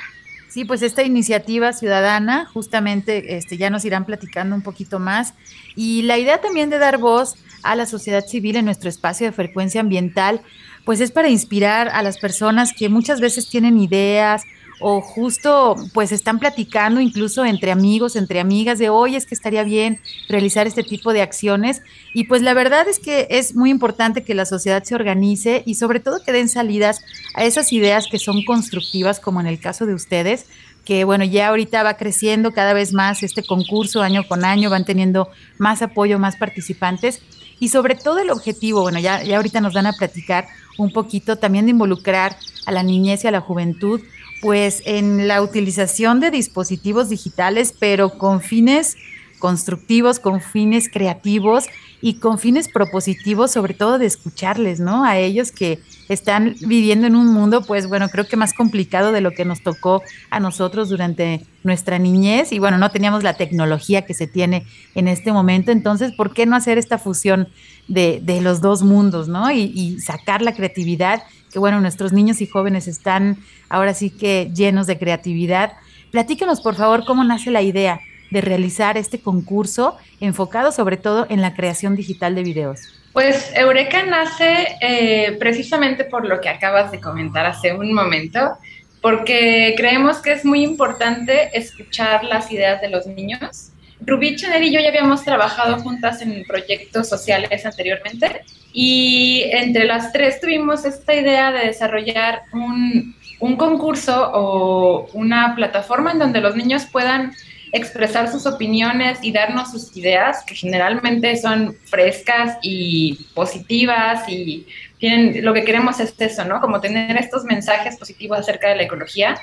Sí, 0.52 0.66
pues 0.66 0.82
esta 0.82 1.02
iniciativa 1.04 1.72
ciudadana, 1.72 2.46
justamente 2.46 3.38
este, 3.38 3.56
ya 3.56 3.70
nos 3.70 3.86
irán 3.86 4.04
platicando 4.04 4.54
un 4.54 4.62
poquito 4.62 5.00
más. 5.00 5.34
Y 5.78 6.02
la 6.02 6.18
idea 6.18 6.42
también 6.42 6.70
de 6.70 6.78
dar 6.78 6.98
voz 6.98 7.36
a 7.64 7.74
la 7.78 7.86
sociedad 7.86 8.26
civil 8.26 8.58
en 8.58 8.66
nuestro 8.66 8.90
espacio 8.90 9.26
de 9.28 9.32
frecuencia 9.32 9.80
ambiental, 9.80 10.42
pues 10.84 11.00
es 11.00 11.12
para 11.12 11.30
inspirar 11.30 11.88
a 11.88 12.04
las 12.04 12.18
personas 12.18 12.74
que 12.78 12.90
muchas 12.90 13.22
veces 13.22 13.48
tienen 13.48 13.78
ideas 13.78 14.44
o 14.82 15.02
justo 15.02 15.76
pues 15.94 16.12
están 16.12 16.40
platicando 16.40 17.00
incluso 17.00 17.46
entre 17.46 17.72
amigos, 17.72 18.16
entre 18.16 18.40
amigas 18.40 18.80
de 18.80 18.90
hoy 18.90 19.16
es 19.16 19.26
que 19.26 19.36
estaría 19.36 19.64
bien 19.64 20.00
realizar 20.28 20.68
este 20.68 20.84
tipo 20.84 21.14
de 21.14 21.22
acciones 21.22 21.82
y 22.14 22.26
pues 22.26 22.42
la 22.42 22.54
verdad 22.54 22.88
es 22.88 23.00
que 23.00 23.28
es 23.30 23.56
muy 23.56 23.70
importante 23.70 24.24
que 24.24 24.36
la 24.36 24.46
sociedad 24.46 24.84
se 24.84 24.96
organice 24.96 25.64
y 25.66 25.76
sobre 25.76 26.00
todo 26.00 26.24
que 26.24 26.32
den 26.32 26.50
salidas 26.50 27.02
a 27.36 27.46
esas 27.46 27.72
ideas 27.72 28.08
que 28.12 28.20
son 28.20 28.44
constructivas 28.44 29.20
como 29.20 29.40
en 29.40 29.48
el 29.48 29.60
caso 29.60 29.86
de 29.86 29.94
ustedes 29.94 30.48
que 30.86 31.04
bueno, 31.04 31.24
ya 31.24 31.50
ahorita 31.50 31.84
va 31.84 31.96
creciendo 31.96 32.52
cada 32.52 32.74
vez 32.74 32.94
más 32.94 33.24
este 33.24 33.44
concurso 33.44 34.02
año 34.02 34.28
con 34.28 34.44
año, 34.44 34.70
van 34.70 34.86
teniendo 34.86 35.30
más 35.58 35.82
apoyo, 35.82 36.18
más 36.18 36.36
participantes. 36.36 37.22
Y 37.60 37.70
sobre 37.70 37.94
todo 37.94 38.20
el 38.20 38.32
objetivo, 38.32 38.82
bueno, 38.82 39.00
ya, 39.00 39.22
ya 39.22 39.38
ahorita 39.38 39.62
nos 39.62 39.74
van 39.74 39.86
a 39.86 39.94
platicar 39.94 40.48
un 40.80 40.92
poquito 40.92 41.38
también 41.38 41.66
de 41.66 41.72
involucrar 41.72 42.36
a 42.66 42.72
la 42.72 42.82
niñez 42.82 43.24
y 43.24 43.28
a 43.28 43.32
la 43.32 43.42
juventud 43.42 44.02
pues 44.42 44.82
en 44.86 45.28
la 45.28 45.42
utilización 45.42 46.20
de 46.20 46.32
dispositivos 46.32 47.10
digitales, 47.10 47.74
pero 47.78 48.18
con 48.18 48.42
fines 48.42 48.98
constructivos, 49.42 50.20
con 50.20 50.40
fines 50.40 50.88
creativos 50.88 51.66
y 52.00 52.14
con 52.16 52.40
fines 52.40 52.70
propositivos, 52.70 53.52
sobre 53.52 53.74
todo 53.74 53.98
de 53.98 54.06
escucharles, 54.06 54.80
¿no? 54.80 55.04
A 55.04 55.18
ellos 55.18 55.52
que 55.52 55.80
están 56.08 56.56
viviendo 56.62 57.08
en 57.08 57.16
un 57.16 57.28
mundo, 57.28 57.64
pues 57.64 57.88
bueno, 57.88 58.08
creo 58.08 58.28
que 58.28 58.38
más 58.38 58.54
complicado 58.54 59.12
de 59.12 59.20
lo 59.20 59.32
que 59.32 59.44
nos 59.44 59.62
tocó 59.62 60.04
a 60.30 60.40
nosotros 60.40 60.90
durante 60.90 61.46
nuestra 61.64 62.00
niñez 62.00 62.54
y 62.54 62.60
bueno, 62.60 62.78
no 62.78 62.92
teníamos 62.92 63.24
la 63.24 63.36
tecnología 63.36 64.04
que 64.04 64.14
se 64.14 64.28
tiene 64.28 64.66
en 64.96 65.08
este 65.08 65.34
momento, 65.34 65.72
entonces, 65.72 66.14
¿por 66.14 66.34
qué 66.34 66.46
no 66.46 66.56
hacer 66.56 66.78
esta 66.78 66.98
fusión 66.98 67.50
de, 67.88 68.22
los 68.42 68.62
dos 68.62 68.84
mundos, 68.84 69.28
¿no? 69.28 69.52
Y, 69.52 69.72
y 69.76 70.00
sacar 70.00 70.42
la 70.42 70.54
creatividad 70.54 71.24
que 71.52 71.60
bueno, 71.60 71.82
nuestros 71.82 72.14
niños 72.14 72.40
y 72.40 72.48
jóvenes 72.48 72.88
están 72.88 73.38
ahora 73.68 73.94
sí 73.94 74.10
que 74.10 74.50
llenos 74.56 74.88
de 74.88 74.98
creatividad. 74.98 75.74
Platícanos, 76.10 76.62
por 76.62 76.76
favor, 76.76 77.04
cómo 77.06 77.26
nace 77.26 77.52
la 77.52 77.62
idea 77.62 78.00
de 78.32 78.42
realizar 78.42 78.98
este 78.98 79.20
concurso 79.20 79.98
enfocado 80.20 80.72
sobre 80.72 80.98
todo 80.98 81.28
en 81.30 81.42
la 81.42 81.54
creación 81.54 81.96
digital 81.96 82.34
de 82.34 82.44
videos. 82.44 82.80
Pues 83.14 83.52
Eureka 83.56 84.04
nace 84.04 84.78
eh, 84.80 85.36
precisamente 85.38 86.06
por 86.06 86.26
lo 86.26 86.40
que 86.40 86.50
acabas 86.50 86.92
de 86.92 87.02
comentar 87.02 87.46
hace 87.46 87.74
un 87.74 87.94
momento, 87.94 88.58
porque 89.02 89.74
creemos 89.76 90.18
que 90.20 90.32
es 90.32 90.46
muy 90.46 90.64
importante 90.64 91.56
escuchar 91.58 92.24
las 92.24 92.52
ideas 92.52 92.82
de 92.82 92.90
los 92.90 93.06
niños. 93.08 93.72
Rubí 94.00 94.36
Chanel 94.36 94.64
y 94.64 94.74
yo 94.74 94.80
ya 94.80 94.90
habíamos 94.90 95.24
trabajado 95.24 95.78
juntas 95.80 96.22
en 96.22 96.44
proyectos 96.46 97.10
sociales 97.10 97.66
anteriormente 97.66 98.44
y 98.74 99.44
entre 99.52 99.86
las 99.86 100.14
tres 100.14 100.40
tuvimos 100.40 100.86
esta 100.86 101.14
idea 101.14 101.52
de 101.52 101.68
desarrollar 101.68 102.44
un, 102.54 103.14
un 103.40 103.56
concurso 103.58 104.32
o 104.34 105.10
una 105.14 105.54
plataforma 105.56 106.14
en 106.14 106.20
donde 106.20 106.40
los 106.40 106.56
niños 106.56 106.86
puedan 106.86 107.34
expresar 107.72 108.32
sus 108.32 108.46
opiniones 108.46 109.20
y 109.22 109.32
darnos 109.32 109.72
sus 109.72 109.96
ideas, 109.96 110.44
que 110.46 110.56
generalmente 110.56 111.36
son 111.38 111.76
frescas 111.86 112.58
y 112.62 113.28
positivas 113.34 114.28
y 114.28 114.68
tienen, 115.00 115.44
lo 115.44 115.54
que 115.54 115.64
queremos 115.64 116.00
es 116.00 116.14
eso, 116.20 116.44
¿no? 116.46 116.60
Como 116.62 116.82
tener 116.82 117.18
estos 117.18 117.44
mensajes 117.44 117.98
positivos 117.98 118.40
acerca 118.40 118.70
de 118.70 118.76
la 118.76 118.84
ecología. 118.84 119.40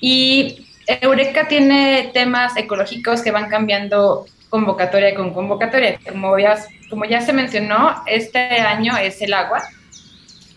Y 0.00 0.66
Eureka 0.86 1.48
tiene 1.48 2.10
temas 2.12 2.56
ecológicos 2.56 3.22
que 3.22 3.30
van 3.30 3.48
cambiando 3.48 4.26
convocatoria 4.48 5.14
con 5.14 5.34
convocatoria. 5.34 5.98
Como 6.08 6.38
ya, 6.38 6.56
como 6.88 7.04
ya 7.04 7.20
se 7.20 7.32
mencionó, 7.32 8.02
este 8.06 8.38
año 8.38 8.96
es 8.96 9.20
el 9.20 9.34
agua 9.34 9.62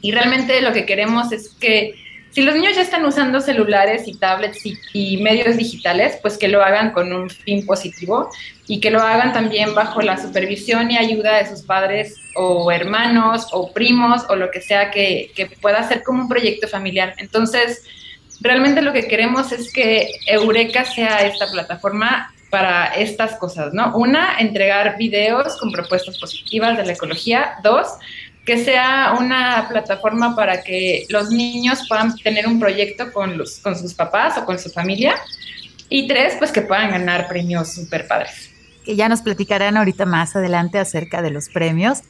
y 0.01 0.11
realmente 0.11 0.61
lo 0.61 0.71
que 0.71 0.85
queremos 0.85 1.31
es 1.31 1.49
que 1.49 1.95
si 2.37 2.43
los 2.43 2.53
niños 2.53 2.75
ya 2.75 2.83
están 2.83 3.03
usando 3.03 3.41
celulares 3.41 4.07
y 4.07 4.13
tablets 4.13 4.61
y, 4.93 5.17
medios 5.17 5.57
digitales, 5.57 6.19
pues 6.21 6.37
que 6.37 6.47
lo 6.47 6.63
hagan 6.63 6.91
con 6.91 7.11
un 7.11 7.31
fin 7.31 7.65
positivo 7.65 8.29
y 8.67 8.79
que 8.79 8.91
lo 8.91 9.01
hagan 9.01 9.33
también 9.33 9.73
bajo 9.73 10.03
la 10.03 10.21
supervisión 10.21 10.91
y 10.91 10.99
ayuda 10.99 11.37
de 11.37 11.49
sus 11.49 11.63
padres 11.63 12.15
o 12.35 12.71
hermanos 12.71 13.47
o 13.53 13.73
primos 13.73 14.23
o 14.29 14.35
lo 14.35 14.51
que 14.51 14.61
sea 14.61 14.91
que, 14.91 15.31
que 15.35 15.47
pueda 15.47 15.81
ser 15.87 16.03
como 16.03 16.21
un 16.21 16.29
proyecto 16.29 16.67
familiar. 16.67 17.15
Entonces, 17.17 17.83
realmente 18.39 18.83
lo 18.83 18.93
que 18.93 19.07
queremos 19.07 19.51
es 19.51 19.73
que 19.73 20.11
Eureka 20.27 20.85
sea 20.85 21.25
esta 21.25 21.49
plataforma 21.49 22.31
para 22.51 22.93
estas 22.93 23.35
cosas, 23.37 23.73
¿no? 23.73 23.97
Una, 23.97 24.37
entregar 24.37 24.95
videos 24.99 25.57
con 25.57 25.71
propuestas 25.71 26.19
positivas 26.19 26.77
de 26.77 26.85
la 26.85 26.93
ecología. 26.93 27.55
Dos, 27.63 27.87
que 28.47 28.63
sea 28.63 29.13
una 29.19 29.67
plataforma 29.67 30.33
para 30.33 30.63
que 30.63 31.05
los 31.09 31.31
niños 31.31 31.85
puedan 31.89 32.15
tener 32.15 32.47
un 32.47 32.61
proyecto 32.61 33.11
con, 33.11 33.37
los, 33.37 33.59
con 33.59 33.77
sus 33.77 33.93
papás 33.93 34.37
o 34.37 34.45
con 34.45 34.57
su 34.57 34.69
familia. 34.69 35.15
Y 35.89 36.07
tres, 36.07 36.35
pues 36.39 36.53
que 36.53 36.61
puedan 36.61 36.91
ganar 36.91 37.27
premios 37.27 37.73
super 37.73 38.07
padres. 38.07 38.49
Que 38.85 38.95
ya 38.95 39.09
nos 39.09 39.21
platicarán 39.21 39.75
ahorita 39.75 40.05
más 40.05 40.33
adelante 40.37 40.79
acerca 40.79 41.21
de 41.21 41.29
los 41.29 41.49
premios. 41.49 42.03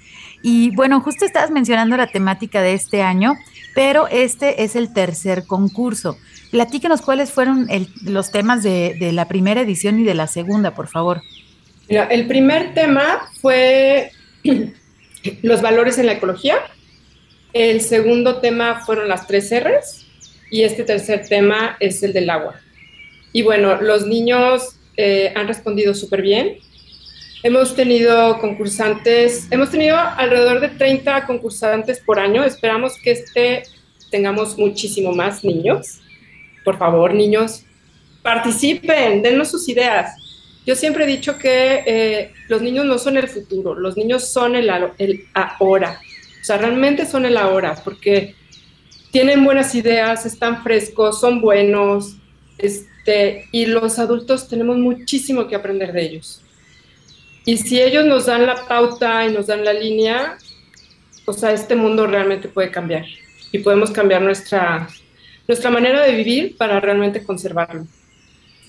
Y 0.43 0.69
bueno, 0.76 1.02
justo 1.02 1.26
estabas 1.26 1.50
mencionando 1.50 1.97
la 1.97 2.06
temática 2.06 2.62
de 2.62 2.73
este 2.73 3.02
año, 3.02 3.34
pero 3.73 4.08
este 4.08 4.63
es 4.63 4.76
el 4.76 4.93
tercer 4.93 5.47
concurso. 5.47 6.19
Platíquenos 6.52 7.02
cuáles 7.02 7.32
fueron 7.32 7.67
los 8.04 8.30
temas 8.30 8.62
de, 8.62 8.95
de, 9.00 9.12
la 9.12 9.28
primera 9.28 9.62
edición 9.62 10.00
y 10.00 10.04
de 10.04 10.13
la 10.13 10.28
segunda, 10.28 10.76
por 10.76 10.88
favor. 10.88 11.23
Mira, 11.89 12.04
el 12.06 12.28
primer 12.28 12.76
tema 12.76 13.28
fue 13.41 14.12
los 15.41 15.61
valores 15.61 15.97
en 15.97 16.05
la 16.05 16.13
ecología. 16.13 16.57
El 17.53 17.81
segundo 17.81 18.39
tema 18.39 18.83
fueron 18.85 19.07
las 19.09 19.27
tres 19.27 19.51
R's 19.51 20.05
y 20.51 20.63
este 20.63 20.83
tercer 20.83 21.25
tema 21.27 21.77
es 21.79 22.03
el 22.03 22.13
del 22.13 22.29
agua. 22.29 22.55
Y 23.33 23.41
bueno, 23.41 23.81
los 23.81 24.05
niños 24.05 24.77
eh, 24.95 25.33
han 25.35 25.47
respondido 25.47 25.93
súper 25.93 26.21
bien. 26.21 26.57
Hemos 27.43 27.75
tenido 27.75 28.39
concursantes, 28.39 29.47
hemos 29.51 29.69
tenido 29.69 29.97
alrededor 29.97 30.59
de 30.59 30.69
30 30.69 31.25
concursantes 31.25 31.99
por 31.99 32.19
año. 32.19 32.43
Esperamos 32.43 32.93
que 33.01 33.11
este 33.11 33.63
tengamos 34.09 34.57
muchísimo 34.57 35.13
más 35.13 35.43
niños. 35.43 35.99
Por 36.63 36.77
favor, 36.77 37.13
niños, 37.13 37.63
participen, 38.23 39.21
dennos 39.21 39.51
sus 39.51 39.69
ideas. 39.69 40.26
Yo 40.67 40.75
siempre 40.75 41.06
he 41.06 41.08
dicho 41.08 41.38
que 41.38 41.82
eh, 41.86 42.34
los 42.49 42.62
niños 42.62 42.86
no 42.86 42.99
son 42.99 43.15
el 43.15 43.30
futuro, 43.30 43.73
los 43.73 43.95
niños 43.95 44.27
son 44.27 44.53
el, 44.53 44.69
el 44.97 45.25
ahora. 45.34 46.01
O 46.41 46.43
sea, 46.43 46.58
realmente 46.58 47.06
son 47.06 47.25
el 47.25 47.38
ahora, 47.38 47.75
porque 47.86 48.36
tienen 49.12 49.45
buenas 49.45 49.73
ideas, 49.75 50.25
están 50.25 50.63
frescos, 50.63 51.21
son 51.21 51.39
buenos, 51.39 52.17
este, 52.58 53.47
y 53.53 53.67
los 53.67 53.97
adultos 53.97 54.49
tenemos 54.49 54.77
muchísimo 54.77 55.47
que 55.47 55.56
aprender 55.56 55.93
de 55.93 56.01
ellos. 56.01 56.41
Y 57.45 57.56
si 57.56 57.82
ellos 57.82 58.06
nos 58.06 58.25
dan 58.25 58.45
la 58.45 58.67
pauta 58.67 59.25
y 59.25 59.32
nos 59.32 59.47
dan 59.47 59.63
la 59.63 59.71
línea, 59.71 60.38
o 61.23 61.32
sea, 61.32 61.53
este 61.53 61.77
mundo 61.77 62.08
realmente 62.08 62.49
puede 62.49 62.71
cambiar 62.71 63.06
y 63.53 63.60
podemos 63.60 63.89
cambiar 63.91 64.21
nuestra, 64.21 64.89
nuestra 65.47 65.69
manera 65.69 66.03
de 66.03 66.12
vivir 66.12 66.58
para 66.58 66.82
realmente 66.82 67.23
conservarlo. 67.23 67.88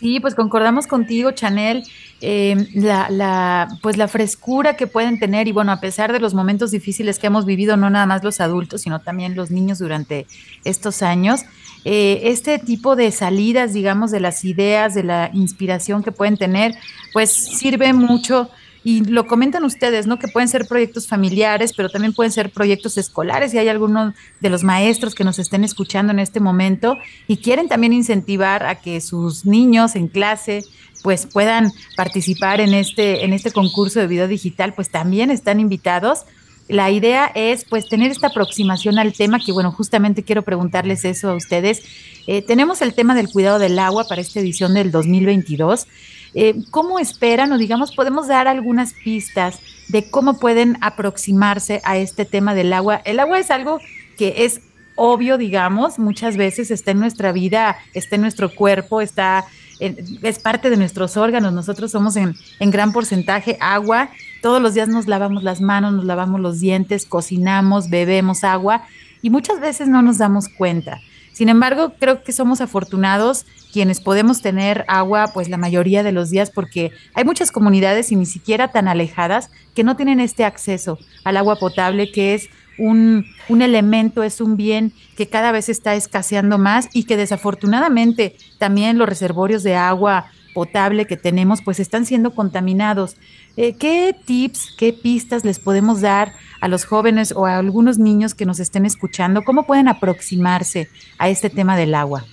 Sí, 0.00 0.20
pues 0.20 0.36
concordamos 0.36 0.86
contigo, 0.86 1.32
Chanel, 1.32 1.82
eh, 2.20 2.68
la, 2.74 3.10
la, 3.10 3.68
pues 3.82 3.96
la 3.96 4.06
frescura 4.06 4.76
que 4.76 4.86
pueden 4.86 5.18
tener 5.18 5.48
y 5.48 5.52
bueno, 5.52 5.72
a 5.72 5.80
pesar 5.80 6.12
de 6.12 6.20
los 6.20 6.34
momentos 6.34 6.70
difíciles 6.70 7.18
que 7.18 7.26
hemos 7.26 7.44
vivido, 7.44 7.76
no 7.76 7.90
nada 7.90 8.06
más 8.06 8.22
los 8.22 8.40
adultos, 8.40 8.82
sino 8.82 9.00
también 9.00 9.34
los 9.34 9.50
niños 9.50 9.80
durante 9.80 10.26
estos 10.64 11.02
años, 11.02 11.42
eh, 11.84 12.20
este 12.24 12.60
tipo 12.60 12.94
de 12.94 13.10
salidas, 13.10 13.72
digamos, 13.72 14.12
de 14.12 14.20
las 14.20 14.44
ideas, 14.44 14.94
de 14.94 15.02
la 15.02 15.30
inspiración 15.32 16.04
que 16.04 16.12
pueden 16.12 16.36
tener, 16.36 16.76
pues 17.12 17.30
sirve 17.32 17.92
mucho 17.92 18.50
y 18.88 19.04
lo 19.04 19.26
comentan 19.26 19.64
ustedes, 19.64 20.06
¿no? 20.06 20.18
Que 20.18 20.28
pueden 20.28 20.48
ser 20.48 20.66
proyectos 20.66 21.06
familiares, 21.06 21.74
pero 21.76 21.90
también 21.90 22.14
pueden 22.14 22.32
ser 22.32 22.48
proyectos 22.48 22.96
escolares. 22.96 23.52
Y 23.52 23.58
hay 23.58 23.68
algunos 23.68 24.14
de 24.40 24.48
los 24.48 24.64
maestros 24.64 25.14
que 25.14 25.24
nos 25.24 25.38
estén 25.38 25.62
escuchando 25.62 26.10
en 26.10 26.18
este 26.18 26.40
momento 26.40 26.96
y 27.26 27.36
quieren 27.36 27.68
también 27.68 27.92
incentivar 27.92 28.64
a 28.64 28.76
que 28.76 29.02
sus 29.02 29.44
niños 29.44 29.94
en 29.94 30.08
clase 30.08 30.64
pues 31.02 31.26
puedan 31.26 31.70
participar 31.96 32.62
en 32.62 32.72
este, 32.72 33.26
en 33.26 33.34
este 33.34 33.50
concurso 33.50 34.00
de 34.00 34.06
video 34.06 34.26
digital, 34.26 34.72
pues 34.72 34.88
también 34.88 35.30
están 35.30 35.60
invitados. 35.60 36.20
La 36.66 36.90
idea 36.90 37.30
es 37.34 37.66
pues 37.66 37.90
tener 37.90 38.10
esta 38.10 38.28
aproximación 38.28 38.98
al 38.98 39.12
tema, 39.12 39.38
que 39.38 39.52
bueno, 39.52 39.70
justamente 39.70 40.22
quiero 40.22 40.40
preguntarles 40.40 41.04
eso 41.04 41.28
a 41.28 41.34
ustedes. 41.34 41.82
Eh, 42.26 42.40
tenemos 42.40 42.80
el 42.80 42.94
tema 42.94 43.14
del 43.14 43.28
cuidado 43.28 43.58
del 43.58 43.78
agua 43.78 44.06
para 44.08 44.22
esta 44.22 44.40
edición 44.40 44.72
del 44.72 44.90
2022. 44.90 45.86
Eh, 46.34 46.54
¿Cómo 46.70 46.98
esperan 46.98 47.52
o 47.52 47.58
digamos 47.58 47.94
podemos 47.94 48.28
dar 48.28 48.48
algunas 48.48 48.92
pistas 48.92 49.60
de 49.88 50.10
cómo 50.10 50.38
pueden 50.38 50.76
aproximarse 50.80 51.80
a 51.84 51.96
este 51.96 52.24
tema 52.24 52.54
del 52.54 52.72
agua? 52.72 53.00
El 53.04 53.20
agua 53.20 53.38
es 53.38 53.50
algo 53.50 53.80
que 54.16 54.44
es 54.44 54.60
obvio, 54.94 55.38
digamos, 55.38 55.98
muchas 55.98 56.36
veces 56.36 56.70
está 56.70 56.90
en 56.90 56.98
nuestra 56.98 57.32
vida, 57.32 57.76
está 57.94 58.16
en 58.16 58.22
nuestro 58.22 58.54
cuerpo, 58.54 59.00
está 59.00 59.46
es 59.80 60.38
parte 60.38 60.70
de 60.70 60.76
nuestros 60.76 61.16
órganos. 61.16 61.52
Nosotros 61.52 61.92
somos 61.92 62.16
en, 62.16 62.34
en 62.58 62.70
gran 62.70 62.92
porcentaje 62.92 63.56
agua. 63.60 64.10
Todos 64.42 64.60
los 64.60 64.74
días 64.74 64.88
nos 64.88 65.06
lavamos 65.06 65.42
las 65.42 65.60
manos, 65.60 65.92
nos 65.92 66.04
lavamos 66.04 66.40
los 66.40 66.60
dientes, 66.60 67.06
cocinamos, 67.06 67.88
bebemos 67.90 68.44
agua 68.44 68.82
y 69.22 69.30
muchas 69.30 69.60
veces 69.60 69.88
no 69.88 70.02
nos 70.02 70.18
damos 70.18 70.48
cuenta. 70.48 71.00
Sin 71.38 71.48
embargo, 71.48 71.92
creo 72.00 72.24
que 72.24 72.32
somos 72.32 72.60
afortunados 72.60 73.46
quienes 73.72 74.00
podemos 74.00 74.42
tener 74.42 74.84
agua 74.88 75.30
pues 75.32 75.48
la 75.48 75.56
mayoría 75.56 76.02
de 76.02 76.10
los 76.10 76.30
días 76.30 76.50
porque 76.50 76.90
hay 77.14 77.22
muchas 77.22 77.52
comunidades 77.52 78.10
y 78.10 78.16
ni 78.16 78.26
siquiera 78.26 78.72
tan 78.72 78.88
alejadas 78.88 79.48
que 79.72 79.84
no 79.84 79.94
tienen 79.94 80.18
este 80.18 80.44
acceso 80.44 80.98
al 81.22 81.36
agua 81.36 81.54
potable 81.54 82.10
que 82.10 82.34
es 82.34 82.48
un, 82.76 83.24
un, 83.48 83.62
elemento, 83.62 84.24
es 84.24 84.40
un 84.40 84.56
bien 84.56 84.92
que 85.16 85.28
cada 85.28 85.52
vez 85.52 85.68
está 85.68 85.94
escaseando 85.94 86.58
más 86.58 86.88
y 86.92 87.04
que 87.04 87.16
desafortunadamente 87.16 88.34
también 88.58 88.98
los 88.98 89.08
reservorios 89.08 89.62
de 89.62 89.76
agua 89.76 90.32
potable 90.54 91.06
que 91.06 91.16
tenemos 91.16 91.62
pues 91.62 91.78
están 91.78 92.04
siendo 92.04 92.34
contaminados. 92.34 93.16
Eh, 93.60 93.74
¿Qué 93.76 94.14
tips, 94.24 94.76
qué 94.78 94.92
pistas 94.92 95.44
les 95.44 95.58
podemos 95.58 96.00
dar 96.00 96.32
a 96.60 96.68
los 96.68 96.84
jóvenes 96.84 97.32
o 97.34 97.44
a 97.44 97.58
algunos 97.58 97.98
niños 97.98 98.32
que 98.32 98.46
nos 98.46 98.60
estén 98.60 98.86
escuchando? 98.86 99.42
¿Cómo 99.42 99.66
pueden 99.66 99.88
aproximarse 99.88 100.88
a 101.18 101.28
este 101.28 101.50
tema 101.50 101.76
del 101.76 101.96
agua? 101.96 102.24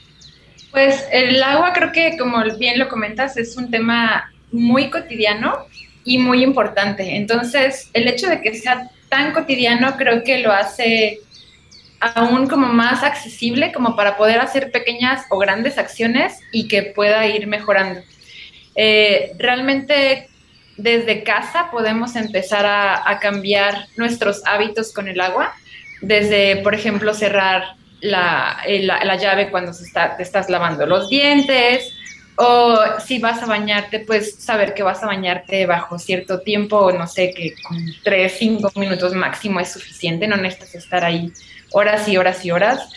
Pues 0.70 1.04
el 1.12 1.42
agua 1.42 1.74
creo 1.74 1.92
que, 1.92 2.16
como 2.20 2.44
bien 2.60 2.78
lo 2.78 2.90
comentas, 2.90 3.38
es 3.38 3.58
un 3.58 3.72
tema 3.72 4.32
muy 4.52 4.92
cotidiano 4.92 5.66
y 6.04 6.20
muy 6.20 6.44
importante. 6.44 7.16
Entonces, 7.16 7.90
el 7.94 8.08
hecho 8.08 8.28
de 8.28 8.42
que 8.42 8.54
sea 8.54 8.92
tan 9.10 9.34
cotidiano 9.34 9.98
creo 9.98 10.24
que 10.24 10.44
lo 10.44 10.52
hace 10.52 11.22
aún 12.02 12.46
como 12.46 12.68
más 12.68 13.02
accesible 13.02 13.72
como 13.72 13.96
para 13.96 14.16
poder 14.16 14.42
hacer 14.42 14.70
pequeñas 14.70 15.26
o 15.32 15.40
grandes 15.40 15.80
acciones 15.80 16.40
y 16.52 16.68
que 16.68 16.84
pueda 16.84 17.26
ir 17.26 17.48
mejorando. 17.48 18.02
Eh, 18.76 19.32
realmente 19.40 20.30
desde 20.78 21.24
casa 21.24 21.70
podemos 21.72 22.16
empezar 22.16 22.66
a, 22.66 23.20
cambiar 23.20 23.88
nuestros 23.98 24.42
hábitos 24.46 24.94
con 24.94 25.08
el 25.08 25.20
agua, 25.22 25.54
desde, 26.02 26.58
por 26.58 26.76
ejemplo, 26.76 27.14
cerrar 27.14 27.76
la, 28.02 28.58
eh, 28.68 28.84
la, 28.84 29.04
la 29.04 29.16
llave 29.16 29.50
cuando 29.50 29.74
se 29.74 29.86
está, 29.86 30.18
te 30.18 30.24
estás 30.24 30.50
lavando 30.50 30.86
los 30.86 31.10
dientes, 31.10 31.94
o 32.38 32.78
si 33.06 33.20
vas 33.20 33.42
a 33.42 33.46
bañarte, 33.46 34.00
pues 34.00 34.36
saber 34.36 34.74
que 34.74 34.84
vas 34.84 35.02
a 35.02 35.08
bañarte 35.08 35.66
bajo 35.66 35.98
cierto 35.98 36.42
tiempo, 36.42 36.92
no 36.92 37.08
sé, 37.08 37.32
que 37.34 37.54
con 37.64 37.78
3, 38.04 38.34
5 38.38 38.72
minutos 38.76 39.14
máximo 39.14 39.60
es 39.60 39.72
suficiente, 39.72 40.28
no 40.28 40.36
necesitas 40.36 40.76
estar 40.76 41.06
ahí 41.06 41.32
horas 41.72 42.08
y 42.10 42.18
horas 42.18 42.44
y 42.44 42.52
horas. 42.52 42.90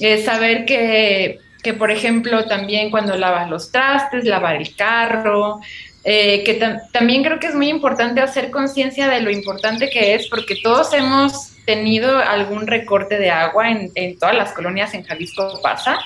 Eh, 0.00 0.22
saber 0.22 0.64
que, 0.64 1.40
que, 1.62 1.74
por 1.74 1.90
ejemplo, 1.90 2.46
también 2.46 2.90
cuando 2.90 3.16
lavas 3.16 3.50
los 3.50 3.70
trastes, 3.70 4.24
lavar 4.24 4.56
el 4.56 4.74
carro, 4.74 5.60
eh, 6.08 6.44
que 6.44 6.54
también 6.92 7.24
creo 7.24 7.40
que 7.40 7.48
es 7.48 7.56
muy 7.56 7.68
importante 7.68 8.20
hacer 8.20 8.52
conciencia 8.52 9.08
de 9.08 9.20
lo 9.22 9.30
importante 9.32 9.90
que 9.90 10.14
es, 10.14 10.28
porque 10.28 10.54
todos 10.62 10.92
hemos 10.92 11.50
tenido 11.64 12.18
algún 12.18 12.68
recorte 12.68 13.18
de 13.18 13.28
agua 13.28 13.72
en, 13.72 13.90
en, 13.96 14.16
todas 14.16 14.36
las 14.36 14.52
colonias 14.52 14.94
en 14.94 15.02
Jalisco 15.02 15.58
pasa, 15.60 15.98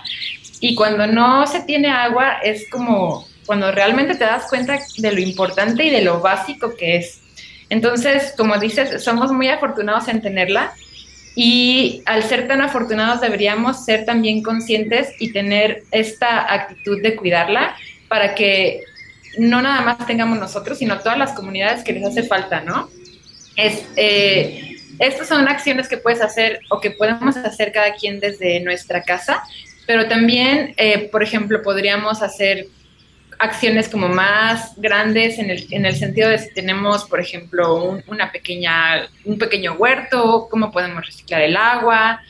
y 0.58 0.74
cuando 0.74 1.06
no 1.06 1.46
se 1.46 1.60
tiene 1.64 1.90
agua 1.90 2.38
es 2.42 2.66
como 2.70 3.28
cuando 3.44 3.70
realmente 3.72 4.14
te 4.14 4.24
das 4.24 4.48
cuenta 4.48 4.78
de 4.96 5.12
lo 5.12 5.20
importante 5.20 5.84
y 5.84 5.90
de 5.90 6.00
lo 6.00 6.20
básico 6.20 6.74
que 6.78 6.96
es. 6.96 7.20
Entonces, 7.68 8.32
como 8.38 8.56
dices, 8.58 9.04
somos 9.04 9.30
muy 9.32 9.48
afortunados 9.48 10.08
en 10.08 10.22
tenerla 10.22 10.72
y 11.34 12.02
al 12.06 12.22
ser 12.22 12.48
tan 12.48 12.62
afortunados 12.62 13.20
deberíamos 13.20 13.84
ser 13.84 14.06
también 14.06 14.42
conscientes 14.42 15.10
y 15.18 15.32
tener 15.32 15.82
esta 15.90 16.50
actitud 16.50 17.02
de 17.02 17.16
cuidarla 17.16 17.76
para 18.08 18.34
que 18.34 18.80
no 19.38 19.62
nada 19.62 19.80
más 19.82 20.06
tengamos 20.06 20.38
nosotros, 20.38 20.78
sino 20.78 20.98
todas 20.98 21.18
las 21.18 21.32
comunidades 21.32 21.84
que 21.84 21.92
les 21.92 22.04
hace 22.04 22.22
falta, 22.22 22.60
¿no? 22.60 22.90
Es, 23.56 23.84
eh, 23.96 24.76
estas 24.98 25.28
son 25.28 25.48
acciones 25.48 25.88
que 25.88 25.96
puedes 25.96 26.20
hacer 26.20 26.60
o 26.68 26.80
que 26.80 26.90
podemos 26.90 27.36
hacer 27.36 27.72
cada 27.72 27.94
quien 27.94 28.20
desde 28.20 28.60
nuestra 28.60 29.02
casa, 29.02 29.42
pero 29.86 30.06
también, 30.08 30.74
eh, 30.76 31.08
por 31.10 31.22
ejemplo, 31.22 31.62
podríamos 31.62 32.22
hacer 32.22 32.66
acciones 33.38 33.88
como 33.88 34.08
más 34.08 34.74
grandes 34.76 35.38
en 35.38 35.50
el, 35.50 35.66
en 35.70 35.86
el 35.86 35.96
sentido 35.96 36.28
de 36.28 36.38
si 36.38 36.52
tenemos, 36.52 37.04
por 37.06 37.20
ejemplo, 37.20 37.82
un, 37.82 38.04
una 38.06 38.30
pequeña, 38.30 39.08
un 39.24 39.38
pequeño 39.38 39.72
huerto, 39.72 40.46
cómo 40.50 40.70
podemos 40.70 41.04
reciclar 41.04 41.40
el 41.40 41.56
agua, 41.56 42.20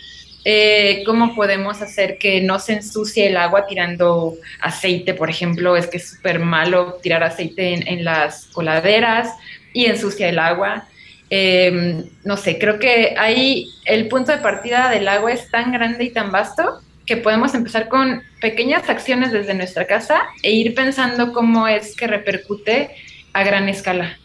eh, 0.44 1.02
cómo 1.04 1.34
podemos 1.34 1.82
hacer 1.82 2.16
que 2.18 2.40
no 2.40 2.58
se 2.58 2.74
ensucie 2.74 3.26
el 3.26 3.36
agua 3.36 3.66
tirando 3.66 4.36
aceite, 4.60 5.14
por 5.14 5.28
ejemplo, 5.28 5.76
es 5.76 5.86
que 5.86 5.98
es 5.98 6.10
súper 6.10 6.38
malo 6.38 6.98
tirar 7.02 7.22
aceite 7.22 7.90
en, 7.90 8.04
las 8.04 8.46
coladeras 8.46 9.34
y 9.72 9.86
ensucia 9.86 10.28
el 10.28 10.38
agua. 10.38 10.86
Eh, 11.28 12.04
no 12.24 12.36
sé, 12.36 12.58
creo 12.58 12.78
que 12.78 13.14
ahí 13.18 13.68
el 13.84 14.08
punto 14.08 14.32
de 14.32 14.38
partida 14.38 14.90
del 14.90 15.06
agua 15.08 15.32
es 15.32 15.50
tan 15.50 15.72
grande 15.72 16.04
y 16.04 16.10
tan 16.10 16.32
vasto 16.32 16.80
que 17.06 17.16
podemos 17.16 17.54
empezar 17.54 17.88
con 17.88 18.22
pequeñas 18.40 18.88
acciones 18.88 19.32
desde 19.32 19.54
nuestra 19.54 19.86
casa 19.86 20.22
e 20.42 20.52
ir 20.52 20.74
pensando 20.74 21.32
cómo 21.32 21.68
es 21.68 21.94
que 21.94 22.06
repercute 22.06 22.90
a 23.32 23.44
gran 23.44 23.68
escala. 23.68 24.18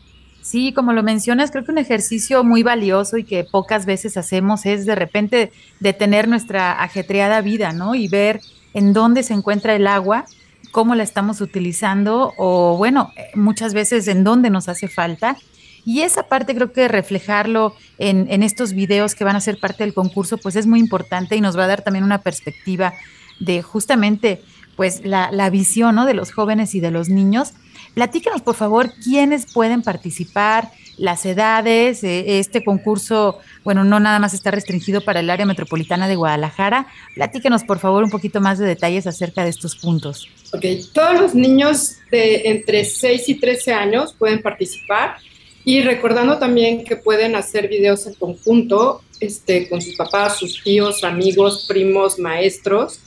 Sí, 0.45 0.73
como 0.73 0.93
lo 0.93 1.01
mencionas, 1.01 1.49
creo 1.49 1.65
que 1.65 1.71
un 1.71 1.79
ejercicio 1.79 2.43
muy 2.43 2.61
valioso 2.61 3.17
y 3.17 3.23
que 3.23 3.43
pocas 3.45 3.87
veces 3.87 4.15
hacemos 4.15 4.67
es 4.67 4.85
de 4.85 4.93
repente 4.93 5.51
detener 5.79 6.27
nuestra 6.27 6.83
ajetreada 6.83 7.41
vida, 7.41 7.73
¿no? 7.73 7.95
Y 7.95 8.07
ver 8.07 8.41
en 8.75 8.93
dónde 8.93 9.23
se 9.23 9.33
encuentra 9.33 9.73
el 9.73 9.87
agua, 9.87 10.25
cómo 10.71 10.93
la 10.93 11.01
estamos 11.01 11.41
utilizando 11.41 12.31
o, 12.37 12.77
bueno, 12.77 13.11
muchas 13.33 13.73
veces 13.73 14.07
en 14.07 14.23
dónde 14.23 14.51
nos 14.51 14.69
hace 14.69 14.87
falta. 14.87 15.35
Y 15.83 16.01
esa 16.01 16.27
parte 16.27 16.53
creo 16.53 16.71
que 16.71 16.87
reflejarlo 16.87 17.73
en, 17.97 18.27
en, 18.29 18.43
estos 18.43 18.73
videos 18.73 19.15
que 19.15 19.23
van 19.23 19.35
a 19.35 19.41
ser 19.41 19.59
parte 19.59 19.83
del 19.83 19.95
concurso, 19.95 20.37
pues 20.37 20.55
es 20.55 20.67
muy 20.67 20.79
importante 20.79 21.35
y 21.35 21.41
nos 21.41 21.57
va 21.57 21.63
a 21.63 21.69
dar 21.69 21.81
también 21.81 22.05
una 22.05 22.21
perspectiva 22.21 22.93
de 23.39 23.63
justamente 23.63 24.43
pues 24.75 25.03
la, 25.03 25.31
la 25.31 25.49
visión 25.49 25.95
¿no? 25.95 26.05
de 26.05 26.13
los 26.13 26.31
jóvenes 26.31 26.75
y 26.75 26.81
de 26.81 26.91
los 26.91 27.09
niños 27.09 27.53
Platícanos, 27.95 28.41
por 28.41 28.55
favor, 28.55 28.91
quiénes 29.03 29.51
pueden 29.51 29.81
participar, 29.81 30.69
las 30.97 31.25
edades, 31.25 32.03
eh, 32.03 32.39
este 32.39 32.63
concurso, 32.63 33.39
bueno, 33.63 33.83
no 33.83 33.99
nada 33.99 34.19
más 34.19 34.33
está 34.33 34.51
restringido 34.51 35.01
para 35.01 35.21
el 35.21 35.29
área 35.29 35.45
metropolitana 35.45 36.07
de 36.07 36.15
Guadalajara. 36.15 36.87
Platícanos, 37.15 37.63
por 37.63 37.79
favor, 37.79 38.03
un 38.03 38.09
poquito 38.09 38.41
más 38.41 38.59
de 38.59 38.65
detalles 38.65 39.07
acerca 39.07 39.43
de 39.43 39.49
estos 39.49 39.77
puntos. 39.77 40.27
Ok, 40.53 40.65
todos 40.93 41.19
los 41.19 41.35
niños 41.35 41.97
de 42.11 42.49
entre 42.49 42.83
6 42.83 43.29
y 43.29 43.35
13 43.35 43.73
años 43.73 44.13
pueden 44.13 44.41
participar 44.41 45.15
y 45.63 45.81
recordando 45.81 46.37
también 46.37 46.83
que 46.83 46.97
pueden 46.97 47.35
hacer 47.35 47.69
videos 47.69 48.05
en 48.07 48.13
conjunto 48.13 49.01
este, 49.21 49.69
con 49.69 49.81
sus 49.81 49.95
papás, 49.95 50.37
sus 50.37 50.61
tíos, 50.63 51.03
amigos, 51.03 51.65
primos, 51.67 52.19
maestros, 52.19 52.99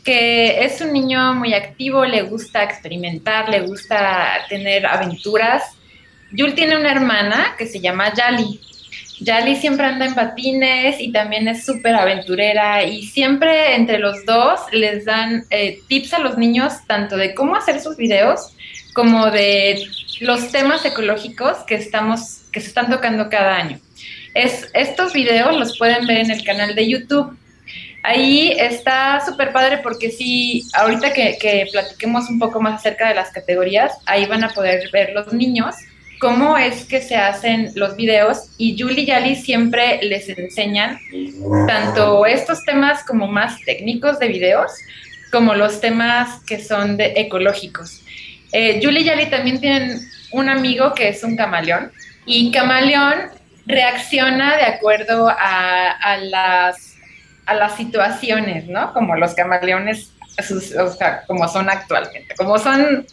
que 0.04 0.64
es 0.64 0.80
un 0.80 0.92
niño 0.92 1.34
muy 1.34 1.54
activo, 1.54 2.04
le 2.04 2.22
gusta 2.22 2.64
experimentar, 2.64 3.48
le 3.48 3.60
gusta 3.60 4.44
tener 4.48 4.84
aventuras. 4.86 5.62
Jul 6.36 6.54
tiene 6.54 6.76
una 6.76 6.90
hermana 6.90 7.54
que 7.56 7.66
se 7.66 7.80
llama 7.80 8.12
Yali. 8.12 8.60
Yali 9.20 9.56
siempre 9.56 9.86
anda 9.86 10.06
en 10.06 10.14
patines 10.14 11.00
y 11.00 11.12
también 11.12 11.46
es 11.46 11.64
súper 11.64 11.94
aventurera 11.94 12.82
y 12.82 13.04
siempre 13.04 13.76
entre 13.76 13.98
los 13.98 14.24
dos 14.26 14.60
les 14.72 15.04
dan 15.04 15.44
eh, 15.50 15.80
tips 15.88 16.14
a 16.14 16.18
los 16.18 16.36
niños 16.36 16.72
tanto 16.86 17.16
de 17.16 17.34
cómo 17.34 17.54
hacer 17.54 17.80
sus 17.80 17.96
videos 17.96 18.54
como 18.92 19.30
de 19.30 19.86
los 20.20 20.50
temas 20.50 20.84
ecológicos 20.84 21.58
que, 21.66 21.76
estamos, 21.76 22.42
que 22.52 22.60
se 22.60 22.68
están 22.68 22.90
tocando 22.90 23.28
cada 23.28 23.56
año. 23.56 23.78
Es, 24.34 24.68
estos 24.74 25.12
videos 25.12 25.56
los 25.56 25.78
pueden 25.78 26.06
ver 26.06 26.18
en 26.18 26.30
el 26.30 26.44
canal 26.44 26.74
de 26.74 26.88
YouTube. 26.88 27.36
Ahí 28.02 28.50
está 28.58 29.22
súper 29.24 29.52
padre 29.52 29.78
porque 29.78 30.10
si 30.10 30.64
ahorita 30.74 31.12
que, 31.12 31.38
que 31.40 31.68
platiquemos 31.70 32.28
un 32.28 32.38
poco 32.38 32.60
más 32.60 32.80
acerca 32.80 33.08
de 33.08 33.14
las 33.14 33.30
categorías, 33.30 33.92
ahí 34.06 34.26
van 34.26 34.44
a 34.44 34.48
poder 34.48 34.90
ver 34.92 35.12
los 35.12 35.32
niños 35.32 35.76
cómo 36.20 36.56
es 36.56 36.84
que 36.84 37.00
se 37.00 37.16
hacen 37.16 37.72
los 37.74 37.96
videos 37.96 38.50
y 38.58 38.80
Julie 38.80 39.04
y 39.04 39.10
Ali 39.10 39.36
siempre 39.36 40.00
les 40.02 40.28
enseñan 40.28 40.98
tanto 41.66 42.26
estos 42.26 42.64
temas 42.64 43.04
como 43.04 43.26
más 43.26 43.60
técnicos 43.64 44.18
de 44.18 44.28
videos, 44.28 44.72
como 45.30 45.54
los 45.54 45.80
temas 45.80 46.42
que 46.46 46.60
son 46.60 46.96
ecológicos. 46.98 48.02
Eh, 48.52 48.80
Julie 48.82 49.02
y 49.02 49.08
Ali 49.08 49.26
también 49.26 49.60
tienen 49.60 50.00
un 50.32 50.48
amigo 50.48 50.94
que 50.94 51.08
es 51.08 51.22
un 51.24 51.36
camaleón 51.36 51.92
y 52.26 52.50
camaleón 52.50 53.30
reacciona 53.66 54.56
de 54.56 54.64
acuerdo 54.64 55.28
a, 55.28 56.16
las, 56.20 56.96
a 57.46 57.54
las 57.54 57.76
situaciones, 57.76 58.66
¿no? 58.66 58.92
Como 58.92 59.16
los 59.16 59.34
camaleones, 59.34 60.12
o 60.78 60.90
sea, 60.90 61.22
como 61.26 61.48
son 61.48 61.70
actualmente, 61.70 62.34
como 62.36 62.58
son 62.58 63.06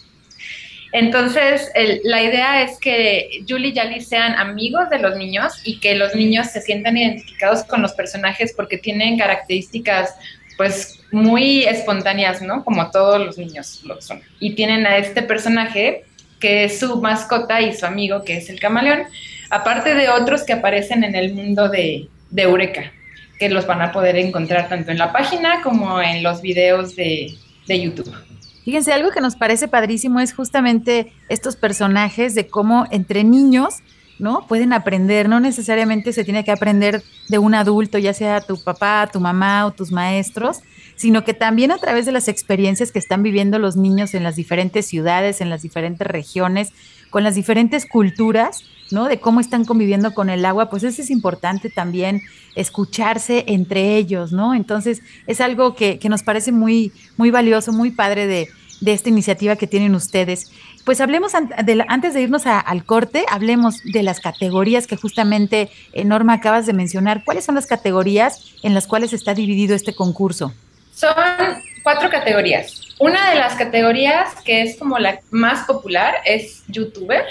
entonces, 0.91 1.71
el, 1.73 2.01
la 2.03 2.21
idea 2.21 2.63
es 2.63 2.77
que 2.77 3.43
Julie 3.47 3.69
y 3.69 3.73
Yali 3.73 4.01
sean 4.01 4.33
amigos 4.33 4.89
de 4.89 4.99
los 4.99 5.15
niños 5.15 5.53
y 5.63 5.79
que 5.79 5.95
los 5.95 6.15
niños 6.15 6.47
se 6.47 6.61
sientan 6.61 6.97
identificados 6.97 7.63
con 7.63 7.81
los 7.81 7.93
personajes 7.93 8.53
porque 8.55 8.77
tienen 8.77 9.17
características 9.17 10.15
pues 10.57 10.99
muy 11.11 11.63
espontáneas, 11.63 12.41
¿no? 12.41 12.63
Como 12.63 12.91
todos 12.91 13.25
los 13.25 13.37
niños 13.37 13.81
lo 13.85 14.01
son. 14.01 14.21
Y 14.39 14.53
tienen 14.53 14.85
a 14.85 14.97
este 14.97 15.21
personaje 15.21 16.03
que 16.39 16.65
es 16.65 16.79
su 16.79 17.01
mascota 17.01 17.61
y 17.61 17.73
su 17.73 17.85
amigo, 17.85 18.23
que 18.23 18.37
es 18.37 18.49
el 18.49 18.59
camaleón, 18.59 19.03
aparte 19.49 19.95
de 19.95 20.09
otros 20.09 20.43
que 20.43 20.53
aparecen 20.53 21.03
en 21.03 21.15
el 21.15 21.33
mundo 21.33 21.69
de, 21.69 22.09
de 22.31 22.41
Eureka, 22.41 22.91
que 23.39 23.49
los 23.49 23.65
van 23.65 23.81
a 23.81 23.91
poder 23.91 24.17
encontrar 24.17 24.67
tanto 24.67 24.91
en 24.91 24.97
la 24.97 25.13
página 25.13 25.61
como 25.61 26.01
en 26.01 26.23
los 26.23 26.41
videos 26.41 26.95
de, 26.95 27.33
de 27.67 27.81
YouTube. 27.81 28.13
Fíjense, 28.63 28.93
algo 28.93 29.11
que 29.11 29.21
nos 29.21 29.35
parece 29.35 29.67
padrísimo 29.67 30.19
es 30.19 30.33
justamente 30.33 31.13
estos 31.29 31.55
personajes 31.55 32.35
de 32.35 32.47
cómo 32.47 32.85
entre 32.91 33.23
niños, 33.23 33.75
¿no? 34.19 34.45
Pueden 34.47 34.71
aprender, 34.71 35.27
no 35.27 35.39
necesariamente 35.39 36.13
se 36.13 36.23
tiene 36.23 36.43
que 36.43 36.51
aprender 36.51 37.01
de 37.27 37.39
un 37.39 37.55
adulto, 37.55 37.97
ya 37.97 38.13
sea 38.13 38.39
tu 38.39 38.63
papá, 38.63 39.09
tu 39.11 39.19
mamá 39.19 39.65
o 39.65 39.71
tus 39.71 39.91
maestros, 39.91 40.61
sino 40.95 41.23
que 41.23 41.33
también 41.33 41.71
a 41.71 41.79
través 41.79 42.05
de 42.05 42.11
las 42.11 42.27
experiencias 42.27 42.91
que 42.91 42.99
están 42.99 43.23
viviendo 43.23 43.57
los 43.57 43.75
niños 43.75 44.13
en 44.13 44.23
las 44.23 44.35
diferentes 44.35 44.85
ciudades, 44.85 45.41
en 45.41 45.49
las 45.49 45.63
diferentes 45.63 46.05
regiones, 46.05 46.71
con 47.09 47.23
las 47.23 47.33
diferentes 47.33 47.87
culturas, 47.87 48.63
¿no? 48.91 49.07
De 49.07 49.19
cómo 49.19 49.39
están 49.39 49.65
conviviendo 49.65 50.13
con 50.13 50.29
el 50.29 50.45
agua, 50.45 50.69
pues 50.69 50.83
eso 50.83 51.01
es 51.01 51.09
importante 51.09 51.69
también 51.69 52.21
escucharse 52.55 53.45
entre 53.47 53.95
ellos, 53.95 54.31
¿no? 54.31 54.53
Entonces 54.53 55.01
es 55.27 55.41
algo 55.41 55.75
que, 55.75 55.99
que 55.99 56.09
nos 56.09 56.23
parece 56.23 56.51
muy, 56.51 56.91
muy 57.17 57.31
valioso, 57.31 57.71
muy 57.71 57.91
padre 57.91 58.27
de, 58.27 58.49
de 58.81 58.93
esta 58.93 59.09
iniciativa 59.09 59.55
que 59.55 59.67
tienen 59.67 59.95
ustedes. 59.95 60.51
Pues 60.83 60.99
hablemos 60.99 61.33
antes 61.35 62.13
de 62.13 62.21
irnos 62.21 62.45
al 62.45 62.83
corte, 62.83 63.23
hablemos 63.29 63.81
de 63.83 64.03
las 64.03 64.19
categorías 64.19 64.87
que 64.87 64.97
justamente 64.97 65.69
eh, 65.93 66.03
Norma 66.03 66.33
acabas 66.33 66.65
de 66.65 66.73
mencionar. 66.73 67.23
¿Cuáles 67.23 67.45
son 67.45 67.55
las 67.55 67.67
categorías 67.67 68.55
en 68.63 68.73
las 68.73 68.87
cuales 68.87 69.13
está 69.13 69.33
dividido 69.35 69.75
este 69.75 69.93
concurso? 69.93 70.53
Son 70.93 71.13
cuatro 71.83 72.09
categorías. 72.09 72.81
Una 72.99 73.29
de 73.29 73.35
las 73.35 73.53
categorías 73.53 74.29
que 74.43 74.63
es 74.63 74.77
como 74.77 74.97
la 74.97 75.19
más 75.29 75.65
popular 75.67 76.15
es 76.25 76.63
youtuber. 76.67 77.25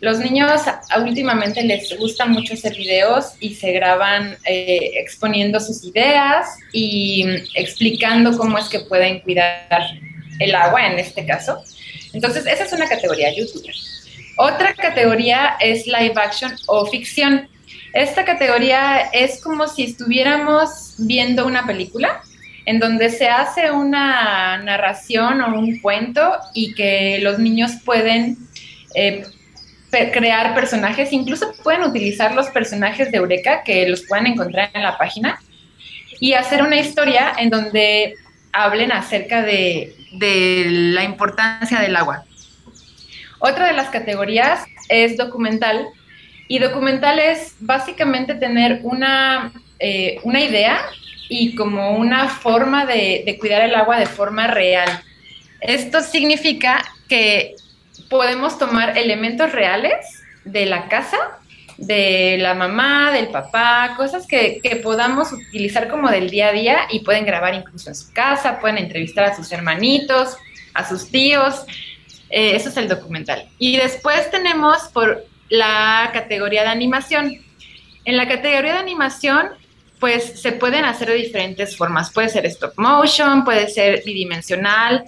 Los 0.00 0.18
niños 0.18 0.60
últimamente 0.98 1.62
les 1.62 1.96
gusta 1.98 2.26
mucho 2.26 2.54
hacer 2.54 2.76
videos 2.76 3.32
y 3.40 3.54
se 3.54 3.72
graban 3.72 4.36
eh, 4.44 4.90
exponiendo 4.96 5.60
sus 5.60 5.84
ideas 5.84 6.58
y 6.72 7.24
explicando 7.54 8.36
cómo 8.36 8.58
es 8.58 8.68
que 8.68 8.80
pueden 8.80 9.20
cuidar 9.20 9.66
el 10.40 10.54
agua 10.54 10.86
en 10.86 10.98
este 10.98 11.24
caso. 11.24 11.62
Entonces, 12.12 12.46
esa 12.46 12.64
es 12.64 12.72
una 12.72 12.88
categoría 12.88 13.34
youtuber. 13.34 13.74
Otra 14.36 14.74
categoría 14.74 15.56
es 15.60 15.86
live 15.86 16.14
action 16.16 16.52
o 16.66 16.86
ficción. 16.86 17.48
Esta 17.92 18.24
categoría 18.24 19.08
es 19.12 19.40
como 19.40 19.68
si 19.68 19.84
estuviéramos 19.84 20.94
viendo 20.98 21.46
una 21.46 21.66
película 21.66 22.22
en 22.66 22.80
donde 22.80 23.10
se 23.10 23.28
hace 23.28 23.70
una 23.70 24.58
narración 24.58 25.40
o 25.40 25.58
un 25.58 25.78
cuento 25.80 26.36
y 26.54 26.74
que 26.74 27.18
los 27.20 27.38
niños 27.38 27.72
pueden 27.84 28.38
eh, 28.94 29.24
crear 30.12 30.54
personajes, 30.54 31.12
incluso 31.12 31.52
pueden 31.62 31.82
utilizar 31.82 32.34
los 32.34 32.48
personajes 32.48 33.10
de 33.10 33.18
Eureka 33.18 33.62
que 33.64 33.88
los 33.88 34.02
pueden 34.02 34.26
encontrar 34.26 34.70
en 34.74 34.82
la 34.82 34.98
página 34.98 35.38
y 36.20 36.34
hacer 36.34 36.62
una 36.62 36.76
historia 36.76 37.32
en 37.38 37.50
donde 37.50 38.14
hablen 38.52 38.92
acerca 38.92 39.42
de, 39.42 39.94
la 40.20 41.02
importancia 41.02 41.80
del 41.80 41.96
agua. 41.96 42.24
Otra 43.40 43.66
de 43.66 43.72
las 43.72 43.88
categorías 43.88 44.64
es 44.88 45.16
documental 45.16 45.88
y 46.46 46.60
documental 46.60 47.18
es 47.18 47.56
básicamente 47.58 48.34
tener 48.34 48.80
una, 48.84 49.52
eh, 49.80 50.18
una 50.22 50.40
idea 50.40 50.80
y 51.28 51.54
como 51.56 51.96
una 51.96 52.28
forma 52.28 52.86
de, 52.86 53.22
de, 53.26 53.38
cuidar 53.38 53.62
el 53.62 53.74
agua 53.74 53.98
de 53.98 54.06
forma 54.06 54.46
real. 54.46 54.88
Esto 55.60 56.00
significa 56.00 56.84
que 57.08 57.56
podemos 58.14 58.60
tomar 58.60 58.96
elementos 58.96 59.50
reales 59.50 60.22
de 60.44 60.66
la 60.66 60.86
casa 60.86 61.18
de 61.78 62.36
la 62.38 62.54
mamá, 62.54 63.10
del 63.10 63.26
papá, 63.26 63.94
cosas 63.96 64.28
que, 64.28 64.60
podamos 64.84 65.32
utilizar 65.32 65.88
como 65.88 66.08
del 66.08 66.30
día 66.30 66.50
a 66.50 66.52
día 66.52 66.78
y 66.92 67.00
pueden 67.00 67.26
grabar 67.26 67.54
incluso 67.54 67.88
en 67.88 67.96
su 67.96 68.12
casa, 68.12 68.60
pueden 68.60 68.78
entrevistar 68.78 69.24
a 69.24 69.34
sus 69.34 69.50
hermanitos, 69.50 70.36
a 70.74 70.88
sus 70.88 71.10
tíos. 71.10 71.64
Eh, 72.30 72.54
eso 72.54 72.68
es 72.68 72.76
el 72.76 72.86
documental. 72.86 73.48
Y 73.58 73.78
después 73.78 74.30
tenemos 74.30 74.82
por 74.92 75.26
la 75.48 76.10
categoría 76.12 76.62
de 76.62 76.68
animación. 76.68 77.42
En 78.04 78.16
la 78.16 78.28
categoría 78.28 78.74
de 78.74 78.78
animación, 78.78 79.48
pues 79.98 80.40
se 80.40 80.52
pueden 80.52 80.84
hacer 80.84 81.08
de 81.08 81.14
diferentes 81.14 81.76
formas. 81.76 82.12
Puede 82.12 82.28
ser 82.28 82.46
stop 82.46 82.74
motion, 82.76 83.42
puede 83.42 83.68
ser 83.68 84.04
bidimensional, 84.06 85.04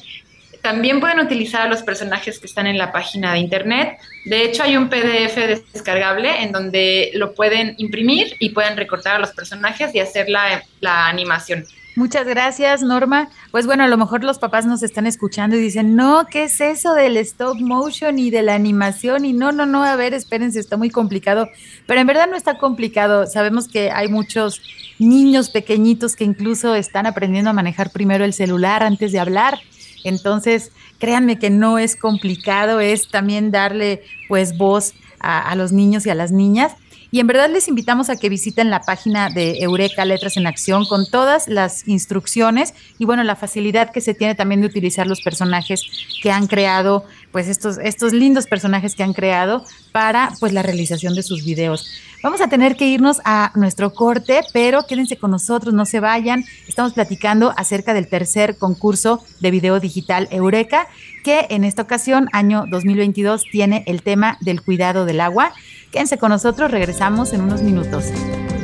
también 0.67 0.99
pueden 0.99 1.21
utilizar 1.21 1.71
los 1.71 1.85
personajes 1.85 2.41
que 2.41 2.47
están 2.47 2.67
en 2.67 2.77
la 2.77 2.91
página 2.91 3.33
de 3.33 3.39
internet. 3.39 3.99
De 4.25 4.43
hecho, 4.43 4.65
hay 4.65 4.77
un 4.77 4.89
PDF 4.89 5.63
descargable 5.73 6.43
en 6.43 6.51
donde 6.51 7.13
lo 7.15 7.35
pueden 7.35 7.77
imprimir 7.79 8.35
y 8.41 8.49
pueden 8.49 8.77
recortar 8.77 9.15
a 9.15 9.19
los 9.21 9.31
personajes 9.31 9.95
y 9.95 10.01
hacer 10.01 10.29
la, 10.29 10.65
la 10.81 11.07
animación. 11.07 11.65
Muchas 11.95 12.27
gracias, 12.27 12.83
Norma. 12.83 13.29
Pues 13.53 13.65
bueno, 13.67 13.85
a 13.85 13.87
lo 13.87 13.97
mejor 13.97 14.25
los 14.25 14.41
papás 14.41 14.67
nos 14.67 14.83
están 14.83 15.07
escuchando 15.07 15.55
y 15.55 15.61
dicen, 15.61 15.95
no, 15.95 16.27
¿qué 16.29 16.43
es 16.45 16.61
eso 16.61 16.95
del 16.95 17.17
stop 17.19 17.61
motion 17.61 18.19
y 18.19 18.31
de 18.31 18.43
la 18.43 18.57
animación? 18.57 19.25
Y 19.25 19.33
no, 19.33 19.53
no, 19.53 19.67
no, 19.67 19.85
a 19.85 19.95
ver, 19.95 20.15
espérense, 20.15 20.59
está 20.59 20.77
muy 20.77 20.91
complicado. 20.91 21.49
Pero 21.87 22.01
en 22.01 22.09
verdad 22.09 22.27
no 22.29 22.37
está 22.37 22.59
complicado. 22.59 23.29
Sabemos 23.29 23.69
que 23.69 23.93
hay 23.93 24.09
muchos 24.09 24.61
niños 24.99 25.49
pequeñitos 25.49 26.17
que 26.17 26.25
incluso 26.25 26.75
están 26.75 27.07
aprendiendo 27.07 27.51
a 27.51 27.53
manejar 27.53 27.93
primero 27.93 28.25
el 28.25 28.33
celular 28.33 28.83
antes 28.83 29.13
de 29.13 29.21
hablar. 29.21 29.61
Entonces, 30.05 30.73
créanme 30.99 31.39
que 31.39 31.51
no 31.51 31.79
es 31.79 31.97
complicado, 31.97 32.81
es 32.81 33.09
también 33.09 33.51
darle 33.51 34.03
pues 34.29 34.57
voz 34.57 34.95
a, 35.21 35.55
los 35.57 35.73
niños 35.73 36.07
y 36.07 36.11
a 36.11 36.15
las 36.15 36.31
niñas. 36.31 36.73
Y 37.11 37.21
en 37.21 37.29
verdad 37.29 37.49
les 37.49 37.69
invitamos 37.69 38.11
a 38.11 38.17
que 38.17 38.29
visiten 38.29 38.69
la 38.69 38.81
página 38.81 39.31
de 39.31 39.61
Eureka 39.61 40.05
Letras 40.05 40.37
en 40.37 40.47
Acción 40.47 40.85
con 40.87 41.09
todas 41.09 41.49
las 41.49 41.87
instrucciones 41.87 42.75
y 42.99 43.05
bueno, 43.07 43.23
la 43.23 43.37
facilidad 43.37 43.91
que 43.91 44.01
se 44.01 44.13
tiene 44.13 44.35
también 44.35 44.61
de 44.61 44.67
utilizar 44.67 45.07
los 45.07 45.23
personajes 45.23 45.83
que 46.21 46.31
han 46.31 46.47
creado, 46.47 47.05
pues 47.31 47.49
estos, 47.49 47.79
estos 47.79 48.13
lindos 48.13 48.47
personajes 48.47 48.95
que 48.95 49.05
han 49.05 49.13
creado 49.13 49.65
para 49.93 50.33
pues 50.41 50.53
la 50.53 50.63
realización 50.63 51.15
de 51.15 51.23
sus 51.23 51.45
videos. 51.45 51.89
Vamos 52.27 52.41
a 52.41 52.49
tener 52.49 52.75
que 52.75 52.89
irnos 52.89 53.21
a 53.25 53.53
nuestro 53.55 53.95
corte, 53.95 54.41
pero 54.53 54.85
quédense 54.85 55.17
con 55.17 55.31
nosotros, 55.31 55.73
no 55.73 55.87
se 55.87 56.01
vayan. 56.01 56.45
Estamos 56.67 56.93
platicando 56.93 57.55
acerca 57.57 57.95
del 57.95 58.09
tercer 58.09 58.59
concurso 58.59 59.23
de 59.39 59.53
video 59.53 59.79
digital 59.79 60.27
Eureka, 60.33 60.89
que 61.23 61.47
en 61.51 61.62
esta 61.62 61.83
ocasión, 61.83 62.29
año 62.33 62.65
2022, 62.69 63.45
tiene 63.53 63.85
el 63.87 64.03
tema 64.03 64.39
del 64.41 64.61
cuidado 64.61 65.05
del 65.05 65.21
agua. 65.21 65.53
Quédense 65.93 66.19
con 66.19 66.31
nosotros, 66.31 66.69
regresamos 66.69 67.33
en 67.33 67.43
unos 67.43 67.62
minutos. 67.62 68.07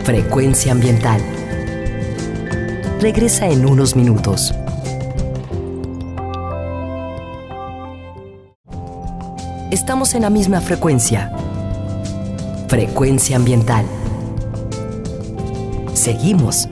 Frecuencia 0.02 0.72
ambiental. 0.72 1.20
Regresa 2.98 3.46
en 3.46 3.64
unos 3.64 3.94
minutos. 3.94 4.52
Estamos 9.70 10.16
en 10.16 10.22
la 10.22 10.30
misma 10.30 10.60
frecuencia 10.60 11.32
Frecuencia 12.72 13.36
ambiental. 13.36 13.84
Seguimos 15.92 16.66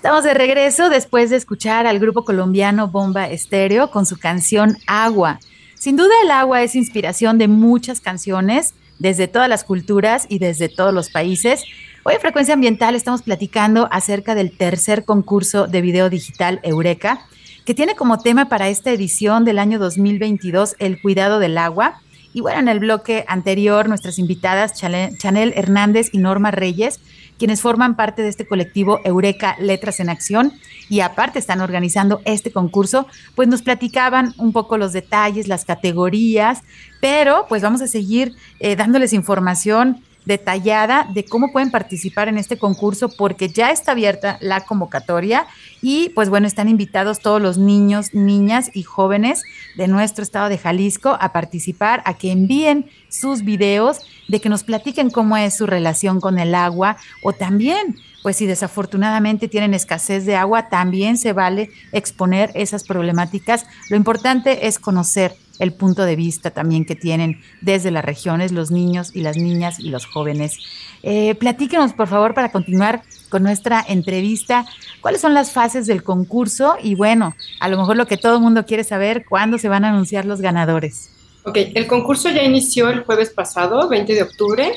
Estamos 0.00 0.24
de 0.24 0.32
regreso 0.32 0.88
después 0.88 1.28
de 1.28 1.36
escuchar 1.36 1.86
al 1.86 1.98
grupo 1.98 2.24
colombiano 2.24 2.88
Bomba 2.88 3.28
Estéreo 3.28 3.90
con 3.90 4.06
su 4.06 4.18
canción 4.18 4.78
Agua. 4.86 5.40
Sin 5.74 5.98
duda 5.98 6.14
el 6.24 6.30
agua 6.30 6.62
es 6.62 6.74
inspiración 6.74 7.36
de 7.36 7.48
muchas 7.48 8.00
canciones 8.00 8.72
desde 8.98 9.28
todas 9.28 9.46
las 9.50 9.62
culturas 9.62 10.24
y 10.30 10.38
desde 10.38 10.70
todos 10.70 10.94
los 10.94 11.10
países. 11.10 11.64
Hoy 12.04 12.14
en 12.14 12.20
Frecuencia 12.22 12.54
Ambiental 12.54 12.94
estamos 12.94 13.20
platicando 13.20 13.90
acerca 13.92 14.34
del 14.34 14.56
tercer 14.56 15.04
concurso 15.04 15.66
de 15.66 15.82
video 15.82 16.08
digital 16.08 16.60
Eureka, 16.62 17.26
que 17.66 17.74
tiene 17.74 17.94
como 17.94 18.20
tema 18.20 18.48
para 18.48 18.70
esta 18.70 18.90
edición 18.92 19.44
del 19.44 19.58
año 19.58 19.78
2022 19.78 20.76
el 20.78 20.98
cuidado 21.02 21.40
del 21.40 21.58
agua. 21.58 22.00
Y 22.32 22.40
bueno, 22.40 22.60
en 22.60 22.68
el 22.68 22.78
bloque 22.78 23.26
anterior, 23.28 23.86
nuestras 23.86 24.18
invitadas, 24.18 24.72
Chanel 24.72 25.52
Hernández 25.54 26.08
y 26.10 26.18
Norma 26.18 26.52
Reyes, 26.52 27.00
quienes 27.40 27.62
forman 27.62 27.96
parte 27.96 28.20
de 28.20 28.28
este 28.28 28.46
colectivo 28.46 29.00
Eureka 29.02 29.56
Letras 29.58 29.98
en 29.98 30.10
Acción 30.10 30.52
y 30.90 31.00
aparte 31.00 31.38
están 31.38 31.62
organizando 31.62 32.20
este 32.26 32.52
concurso, 32.52 33.06
pues 33.34 33.48
nos 33.48 33.62
platicaban 33.62 34.34
un 34.36 34.52
poco 34.52 34.76
los 34.76 34.92
detalles, 34.92 35.48
las 35.48 35.64
categorías, 35.64 36.60
pero 37.00 37.46
pues 37.48 37.62
vamos 37.62 37.80
a 37.80 37.86
seguir 37.86 38.34
eh, 38.58 38.76
dándoles 38.76 39.14
información 39.14 40.02
detallada 40.26 41.08
de 41.14 41.24
cómo 41.24 41.50
pueden 41.50 41.70
participar 41.70 42.28
en 42.28 42.36
este 42.36 42.58
concurso 42.58 43.08
porque 43.08 43.48
ya 43.48 43.70
está 43.70 43.92
abierta 43.92 44.36
la 44.42 44.60
convocatoria 44.60 45.46
y 45.82 46.10
pues 46.10 46.28
bueno, 46.28 46.46
están 46.46 46.68
invitados 46.68 47.20
todos 47.20 47.40
los 47.40 47.58
niños, 47.58 48.14
niñas 48.14 48.70
y 48.74 48.82
jóvenes 48.82 49.42
de 49.76 49.88
nuestro 49.88 50.22
estado 50.22 50.48
de 50.48 50.58
Jalisco 50.58 51.16
a 51.20 51.32
participar, 51.32 52.02
a 52.04 52.14
que 52.14 52.32
envíen 52.32 52.90
sus 53.08 53.42
videos, 53.42 54.00
de 54.28 54.40
que 54.40 54.48
nos 54.48 54.64
platiquen 54.64 55.10
cómo 55.10 55.36
es 55.36 55.56
su 55.56 55.66
relación 55.66 56.20
con 56.20 56.38
el 56.38 56.54
agua 56.54 56.96
o 57.22 57.32
también 57.32 57.96
pues 58.22 58.36
si 58.36 58.46
desafortunadamente 58.46 59.48
tienen 59.48 59.72
escasez 59.72 60.26
de 60.26 60.36
agua, 60.36 60.68
también 60.68 61.16
se 61.16 61.32
vale 61.32 61.70
exponer 61.92 62.50
esas 62.54 62.84
problemáticas. 62.84 63.64
Lo 63.88 63.96
importante 63.96 64.66
es 64.66 64.78
conocer 64.78 65.34
el 65.58 65.72
punto 65.72 66.04
de 66.04 66.16
vista 66.16 66.50
también 66.50 66.84
que 66.84 66.96
tienen 66.96 67.40
desde 67.60 67.90
las 67.90 68.04
regiones 68.04 68.50
los 68.50 68.70
niños 68.70 69.14
y 69.14 69.20
las 69.20 69.36
niñas 69.36 69.78
y 69.78 69.90
los 69.90 70.06
jóvenes. 70.06 70.58
Eh, 71.02 71.34
platíquenos, 71.34 71.92
por 71.92 72.08
favor, 72.08 72.34
para 72.34 72.50
continuar 72.50 73.02
con 73.30 73.42
nuestra 73.42 73.82
entrevista, 73.88 74.66
cuáles 75.00 75.22
son 75.22 75.32
las 75.32 75.52
fases 75.52 75.86
del 75.86 76.02
concurso 76.02 76.76
y 76.82 76.94
bueno, 76.94 77.34
a 77.60 77.68
lo 77.68 77.78
mejor 77.78 77.96
lo 77.96 78.06
que 78.06 78.18
todo 78.18 78.36
el 78.36 78.42
mundo 78.42 78.66
quiere 78.66 78.84
saber, 78.84 79.24
cuándo 79.26 79.56
se 79.56 79.68
van 79.68 79.84
a 79.84 79.88
anunciar 79.90 80.26
los 80.26 80.40
ganadores. 80.42 81.10
Ok, 81.44 81.56
el 81.74 81.86
concurso 81.86 82.28
ya 82.28 82.42
inició 82.42 82.90
el 82.90 83.00
jueves 83.04 83.30
pasado, 83.30 83.88
20 83.88 84.12
de 84.12 84.22
octubre, 84.22 84.72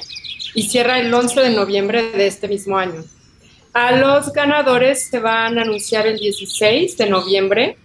y 0.54 0.64
cierra 0.64 1.00
el 1.00 1.14
11 1.14 1.42
de 1.42 1.50
noviembre 1.50 2.12
de 2.12 2.28
este 2.28 2.48
mismo 2.48 2.78
año. 2.78 3.04
A 3.74 3.92
los 3.94 4.32
ganadores 4.32 5.10
se 5.10 5.20
van 5.20 5.58
a 5.58 5.64
anunciar 5.64 6.06
el 6.06 6.20
16 6.20 6.96
de 6.96 7.10
noviembre 7.10 7.78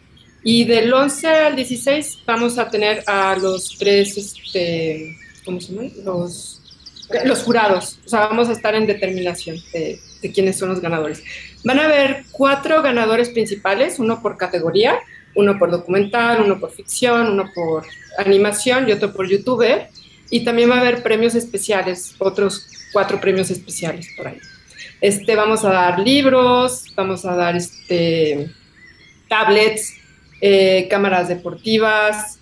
y 0.44 0.64
del 0.64 0.92
11 0.92 1.26
al 1.26 1.56
16 1.56 2.20
vamos 2.26 2.58
a 2.58 2.68
tener 2.68 3.02
a 3.06 3.36
los 3.36 3.76
tres, 3.78 4.16
este, 4.16 5.16
¿cómo 5.44 5.60
se 5.60 5.72
llaman? 5.72 5.92
Los, 6.04 6.60
los 7.24 7.42
jurados. 7.42 7.98
O 8.04 8.08
sea, 8.08 8.26
vamos 8.26 8.48
a 8.48 8.52
estar 8.52 8.74
en 8.74 8.86
determinación 8.86 9.56
de, 9.72 9.98
de 10.22 10.32
quiénes 10.32 10.58
son 10.58 10.68
los 10.70 10.80
ganadores. 10.80 11.22
Van 11.64 11.78
a 11.78 11.84
haber 11.84 12.24
cuatro 12.32 12.82
ganadores 12.82 13.28
principales, 13.28 13.98
uno 13.98 14.22
por 14.22 14.36
categoría, 14.36 14.98
uno 15.34 15.58
por 15.58 15.70
documental, 15.70 16.42
uno 16.42 16.58
por 16.58 16.72
ficción, 16.72 17.28
uno 17.32 17.50
por 17.54 17.84
animación 18.18 18.88
y 18.88 18.92
otro 18.92 19.12
por 19.12 19.28
youtuber. 19.28 19.88
Y 20.30 20.44
también 20.44 20.70
va 20.70 20.76
a 20.76 20.80
haber 20.80 21.02
premios 21.02 21.34
especiales, 21.34 22.14
otros 22.18 22.66
cuatro 22.92 23.20
premios 23.20 23.50
especiales 23.50 24.08
por 24.16 24.28
ahí. 24.28 24.38
Este, 25.00 25.36
vamos 25.36 25.64
a 25.64 25.70
dar 25.70 25.98
libros, 26.00 26.84
vamos 26.96 27.24
a 27.24 27.34
dar 27.34 27.56
este, 27.56 28.50
tablets, 29.28 29.94
eh, 30.40 30.86
cámaras 30.90 31.28
deportivas, 31.28 32.38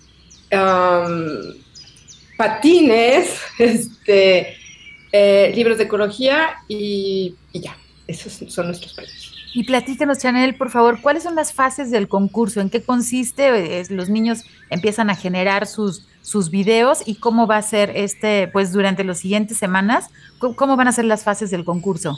patines, 2.37 3.39
este, 3.59 4.55
eh, 5.11 5.51
libros 5.55 5.77
de 5.77 5.85
ecología 5.85 6.57
y, 6.67 7.35
ya, 7.59 7.77
esos 8.07 8.33
son 8.51 8.67
nuestros 8.67 8.93
premios. 8.93 9.33
Y 9.53 9.63
platícanos, 9.63 10.19
Chanel, 10.19 10.55
por 10.55 10.69
favor, 10.69 11.01
¿cuáles 11.01 11.23
son 11.23 11.35
las 11.35 11.53
fases 11.53 11.89
del 11.89 12.07
concurso? 12.07 12.61
¿En 12.61 12.69
qué 12.69 12.81
consiste? 12.81 13.83
Los 13.89 14.09
niños 14.09 14.43
empiezan 14.69 15.09
a 15.09 15.15
generar 15.15 15.65
sus, 15.65 16.05
sus 16.21 16.49
videos 16.49 17.01
y 17.05 17.15
cómo 17.15 17.47
va 17.47 17.57
a 17.57 17.61
ser 17.61 17.91
este, 17.95 18.49
pues 18.49 18.71
durante 18.71 19.03
las 19.03 19.19
siguientes 19.19 19.57
semanas, 19.57 20.09
¿cómo 20.37 20.75
van 20.75 20.87
a 20.87 20.91
ser 20.91 21.05
las 21.05 21.23
fases 21.23 21.49
del 21.49 21.63
concurso? 21.63 22.17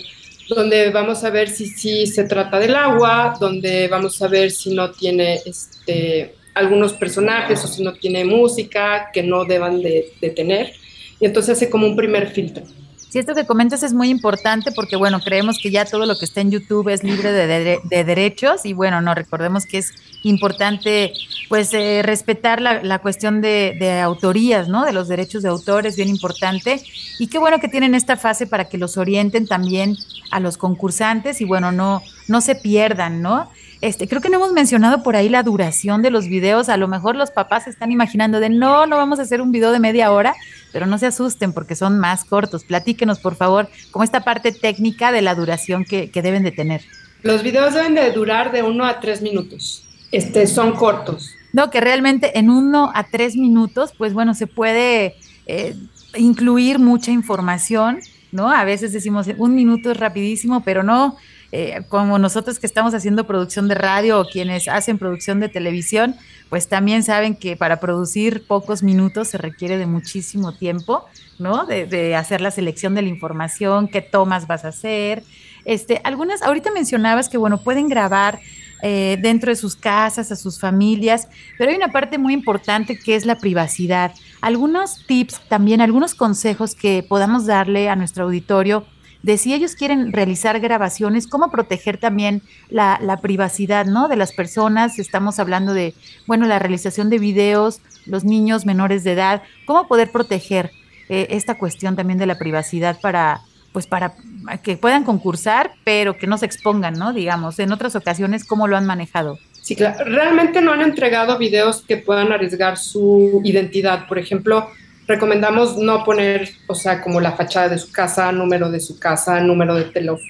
donde 0.49 0.91
vamos 0.91 1.25
a 1.25 1.31
ver 1.31 1.49
si, 1.49 1.67
si 1.67 2.07
se 2.07 2.25
trata 2.25 2.59
del 2.59 2.75
agua, 2.75 3.37
donde 3.41 3.89
vamos 3.89 4.21
a 4.21 4.29
ver 4.29 4.51
si 4.51 4.75
no 4.75 4.91
tiene 4.91 5.41
este, 5.47 6.35
algunos 6.55 6.93
personajes 6.95 7.65
o 7.65 7.69
si 7.69 7.83
no 7.83 7.95
tiene 7.95 8.25
música 8.25 9.11
que 9.13 9.23
no 9.23 9.45
deban 9.45 9.81
de, 9.81 10.13
de 10.21 10.31
tener. 10.31 10.73
Y 11.21 11.27
entonces 11.27 11.57
hace 11.57 11.71
como 11.71 11.87
un 11.87 11.97
primer 11.97 12.29
filtro. 12.29 12.65
Sí, 13.11 13.19
esto 13.19 13.35
que 13.35 13.45
comentas 13.45 13.83
es 13.83 13.93
muy 13.93 14.09
importante 14.09 14.71
porque, 14.71 14.95
bueno, 14.95 15.19
creemos 15.19 15.59
que 15.61 15.73
ya 15.73 15.85
todo 15.85 16.07
lo 16.07 16.17
que 16.17 16.25
está 16.25 16.43
en 16.43 16.53
YouTube 16.53 16.89
es 16.91 17.03
libre 17.03 17.33
de, 17.33 17.81
derechos 18.05 18.65
y, 18.65 18.73
bueno, 18.73 19.01
no, 19.01 19.17
recordemos 19.17 19.67
que 19.67 19.79
es 19.79 19.93
importante, 20.23 21.13
pues, 21.49 21.75
eh, 21.75 22.03
respetar 22.05 22.61
la, 22.61 22.85
la 22.85 23.01
cuestión 23.01 23.41
de, 23.41 23.77
de, 23.81 23.99
autorías, 23.99 24.69
¿no? 24.69 24.85
De 24.85 24.93
los 24.93 25.09
derechos 25.09 25.43
de 25.43 25.49
autor 25.49 25.87
es 25.87 25.97
bien 25.97 26.09
importante 26.09 26.81
y 27.19 27.27
qué 27.27 27.39
bueno 27.39 27.59
que 27.59 27.67
tienen 27.67 27.97
esta 27.97 28.17
fase 28.17 28.47
para 28.47 28.69
que 28.69 28.79
los 28.79 28.97
orienten 28.97 29.49
también 29.49 29.97
a 30.31 30.39
los 30.39 30.57
concursantes 30.57 31.41
y, 31.41 31.45
bueno, 31.45 31.73
no, 31.73 32.03
no 32.29 32.41
se 32.41 32.55
pierdan, 32.55 33.23
¿no? 33.23 33.51
Este, 33.81 34.07
creo 34.07 34.21
que 34.21 34.29
no 34.29 34.37
hemos 34.37 34.53
mencionado 34.53 35.03
por 35.03 35.17
ahí 35.17 35.31
la 35.31 35.43
duración 35.43 36.03
de 36.03 36.11
los 36.11 36.27
videos. 36.27 36.69
A 36.69 36.77
lo 36.77 36.87
mejor 36.87 37.17
los 37.17 37.31
papás 37.31 37.65
se 37.65 37.71
están 37.71 37.91
imaginando 37.91 38.39
de 38.39 38.51
no, 38.51 38.87
no 38.87 38.97
vamos 38.97 39.19
a 39.19 39.23
hacer 39.23 39.41
un 39.41 39.53
video 39.53 39.73
de 39.73 39.81
media 39.81 40.13
hora, 40.13 40.35
pero 40.73 40.87
no 40.87 40.99
se 40.99 41.07
asusten 41.07 41.53
porque 41.55 41.75
son 41.75 41.99
más 41.99 42.25
cortos. 42.25 42.65
Platíquenos, 42.65 43.21
por 43.21 43.37
favor, 43.37 43.69
como 43.91 44.05
esta 44.05 44.21
parte 44.21 44.53
técnica 44.53 45.13
de 45.13 45.23
la 45.23 45.35
duración 45.35 45.85
que, 45.85 46.11
deben 46.13 46.43
de 46.43 46.53
tener. 46.53 46.83
Los 47.23 47.43
videos 47.43 47.73
deben 47.73 47.95
de 47.95 48.11
durar 48.13 48.53
de 48.53 48.63
uno 48.63 48.85
a 48.85 49.01
tres 49.01 49.23
minutos. 49.23 49.85
Este, 50.13 50.47
son 50.47 50.73
cortos. 50.73 51.35
No, 51.53 51.71
que 51.71 51.81
realmente 51.81 52.39
en 52.39 52.51
uno 52.51 52.93
a 52.95 53.05
tres 53.05 53.35
minutos, 53.35 53.93
pues 53.97 54.13
bueno, 54.13 54.35
se 54.35 54.47
puede 54.47 55.17
eh, 55.47 55.75
incluir 56.17 56.79
mucha 56.79 57.13
información, 57.13 58.01
¿no? 58.31 58.51
A 58.51 58.65
veces 58.65 58.93
decimos 58.93 59.27
un 59.39 59.55
minuto 59.55 59.91
es 59.91 59.97
rapidísimo, 59.97 60.63
pero 60.63 60.83
no, 60.83 61.17
eh, 61.53 61.83
como 61.89 62.19
nosotros 62.19 62.61
que 62.61 62.67
estamos 62.67 62.95
haciendo 62.95 63.27
producción 63.27 63.67
de 63.67 63.75
radio 63.75 64.21
o 64.21 64.25
quienes 64.25 64.69
hacen 64.69 64.99
producción 64.99 65.41
de 65.41 65.49
televisión, 65.49 66.15
pues 66.49 66.69
también 66.69 67.03
saben 67.03 67.35
que 67.35 67.57
para 67.57 67.81
producir 67.81 68.47
pocos 68.47 68.83
minutos 68.83 69.29
se 69.29 69.39
requiere 69.39 69.77
de 69.77 69.87
muchísimo 69.87 70.53
tiempo, 70.53 71.07
¿no? 71.39 71.67
De, 71.67 72.15
hacer 72.15 72.41
la 72.41 72.51
selección 72.51 72.95
de 72.95 73.03
la 73.03 73.09
información, 73.09 73.89
qué 73.89 74.01
tomas 74.01 74.47
vas 74.47 74.65
a 74.65 74.69
hacer. 74.69 75.25
Este, 75.65 76.01
algunas, 76.05 76.43
ahorita 76.43 76.71
mencionabas 76.71 77.29
que, 77.29 77.37
bueno, 77.37 77.59
pueden 77.59 77.89
grabar 77.89 78.39
eh, 78.83 79.19
dentro 79.21 79.51
de 79.51 79.57
sus 79.57 79.77
casas, 79.77 80.33
a 80.33 80.37
sus 80.37 80.59
familias, 80.59 81.29
pero 81.59 81.71
hay 81.71 81.77
una 81.77 81.93
parte 81.93 82.17
muy 82.17 82.33
importante 82.33 82.99
que 82.99 83.17
es 83.17 83.27
la 83.27 83.39
privacidad. 83.39 84.13
Algunos 84.41 85.05
tips 85.07 85.41
también, 85.49 85.81
algunos 85.81 86.15
consejos 86.15 86.75
que 86.75 87.05
podamos 87.07 87.47
darle 87.47 87.89
a 87.89 87.97
nuestro 87.97 88.25
auditorio 88.25 88.87
de 89.23 89.37
si 89.37 89.53
ellos 89.53 89.75
quieren 89.75 90.13
realizar 90.13 90.61
grabaciones, 90.61 91.27
cómo 91.27 91.51
proteger 91.51 91.99
también 91.99 92.43
la, 92.69 93.19
privacidad, 93.21 93.87
¿no? 93.87 94.09
De 94.09 94.17
las 94.17 94.33
personas, 94.33 94.99
estamos 94.99 95.39
hablando 95.39 95.75
de, 95.75 95.95
bueno, 96.27 96.47
la 96.47 96.59
realización 96.59 97.11
de 97.11 97.19
videos, 97.19 97.81
los 98.07 98.25
niños 98.25 98.67
menores 98.67 99.05
de 99.05 99.13
edad, 99.13 99.43
cómo 99.67 99.87
poder 99.89 100.11
proteger 100.11 100.71
eh, 101.09 101.29
esta 101.31 101.59
cuestión 101.59 101.97
también 101.97 102.19
de 102.19 102.27
la 102.27 102.39
privacidad 102.39 102.99
para, 103.01 103.41
pues 103.73 103.87
para 103.87 104.15
que 104.63 104.77
puedan 104.77 105.05
concursar, 105.05 105.73
pero 105.85 106.17
que 106.17 106.27
no 106.27 106.39
se 106.39 106.47
expongan, 106.47 106.95
¿no? 106.95 107.13
Digamos, 107.13 107.59
en 107.59 107.73
otras 107.73 107.97
ocasiones, 107.97 108.45
¿cómo 108.45 108.67
lo 108.69 108.77
han 108.77 108.87
manejado? 108.87 109.39
Sí, 109.61 109.77
claro. 109.77 110.05
Realmente 110.05 110.63
no 110.63 110.73
han 110.73 110.81
entregado 110.81 111.37
videos 111.37 111.83
que 111.87 111.99
puedan 111.99 112.33
arriesgar 112.33 112.79
su 112.79 113.41
identidad. 113.45 114.09
Por 114.09 114.19
ejemplo, 114.19 114.71
recomendamos 115.11 115.77
no 115.77 116.05
poner, 116.05 116.51
o 116.67 116.75
sea, 116.75 117.03
como 117.03 117.21
la 117.21 117.33
fachada 117.33 117.69
de 117.69 117.79
su 117.79 117.91
casa, 117.91 118.31
número 118.33 118.71
de 118.71 118.81
su 118.81 118.99
casa, 118.99 119.41
número 119.41 119.75
de 119.75 119.85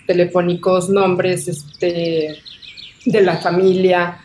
telefónicos, 0.06 0.88
nombres 0.88 1.46
este, 1.48 2.38
de 3.04 3.20
la 3.22 3.36
familia. 3.38 4.18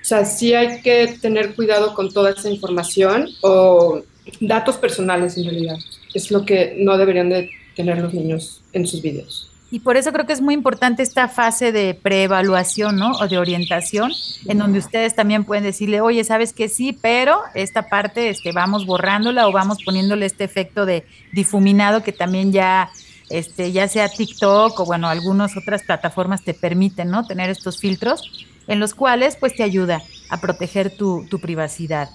O 0.00 0.04
sea, 0.04 0.24
sí 0.24 0.52
hay 0.52 0.82
que 0.82 1.16
tener 1.20 1.54
cuidado 1.54 1.94
con 1.94 2.12
toda 2.12 2.30
esa 2.30 2.50
información 2.50 3.28
o 3.42 4.02
datos 4.40 4.76
personales 4.76 5.36
en 5.36 5.44
realidad. 5.44 5.76
Es 6.12 6.30
lo 6.30 6.44
que 6.44 6.74
no 6.76 6.98
deberían 6.98 7.28
de 7.28 7.50
tener 7.76 7.98
los 7.98 8.12
niños 8.12 8.62
en 8.72 8.86
sus 8.86 9.00
videos. 9.00 9.49
Y 9.72 9.80
por 9.80 9.96
eso 9.96 10.12
creo 10.12 10.26
que 10.26 10.32
es 10.32 10.40
muy 10.40 10.54
importante 10.54 11.02
esta 11.02 11.28
fase 11.28 11.70
de 11.70 11.94
preevaluación, 11.94 12.96
¿no? 12.96 13.12
O 13.12 13.28
de 13.28 13.38
orientación, 13.38 14.10
en 14.46 14.58
donde 14.58 14.80
ustedes 14.80 15.14
también 15.14 15.44
pueden 15.44 15.62
decirle, 15.62 16.00
oye, 16.00 16.24
sabes 16.24 16.52
que 16.52 16.68
sí, 16.68 16.92
pero 16.92 17.40
esta 17.54 17.88
parte 17.88 18.30
este, 18.30 18.50
vamos 18.50 18.84
borrándola 18.84 19.46
o 19.46 19.52
vamos 19.52 19.78
poniéndole 19.84 20.26
este 20.26 20.42
efecto 20.42 20.86
de 20.86 21.06
difuminado 21.32 22.02
que 22.02 22.12
también 22.12 22.50
ya, 22.50 22.90
este, 23.28 23.70
ya 23.70 23.86
sea 23.86 24.08
TikTok 24.08 24.80
o 24.80 24.84
bueno, 24.84 25.08
algunas 25.08 25.56
otras 25.56 25.84
plataformas 25.84 26.42
te 26.42 26.52
permiten, 26.52 27.08
¿no? 27.08 27.24
Tener 27.24 27.48
estos 27.48 27.78
filtros 27.78 28.46
en 28.66 28.80
los 28.80 28.94
cuales 28.94 29.36
pues 29.36 29.54
te 29.54 29.62
ayuda 29.62 30.02
a 30.30 30.40
proteger 30.40 30.96
tu, 30.96 31.26
tu 31.30 31.38
privacidad. 31.38 32.10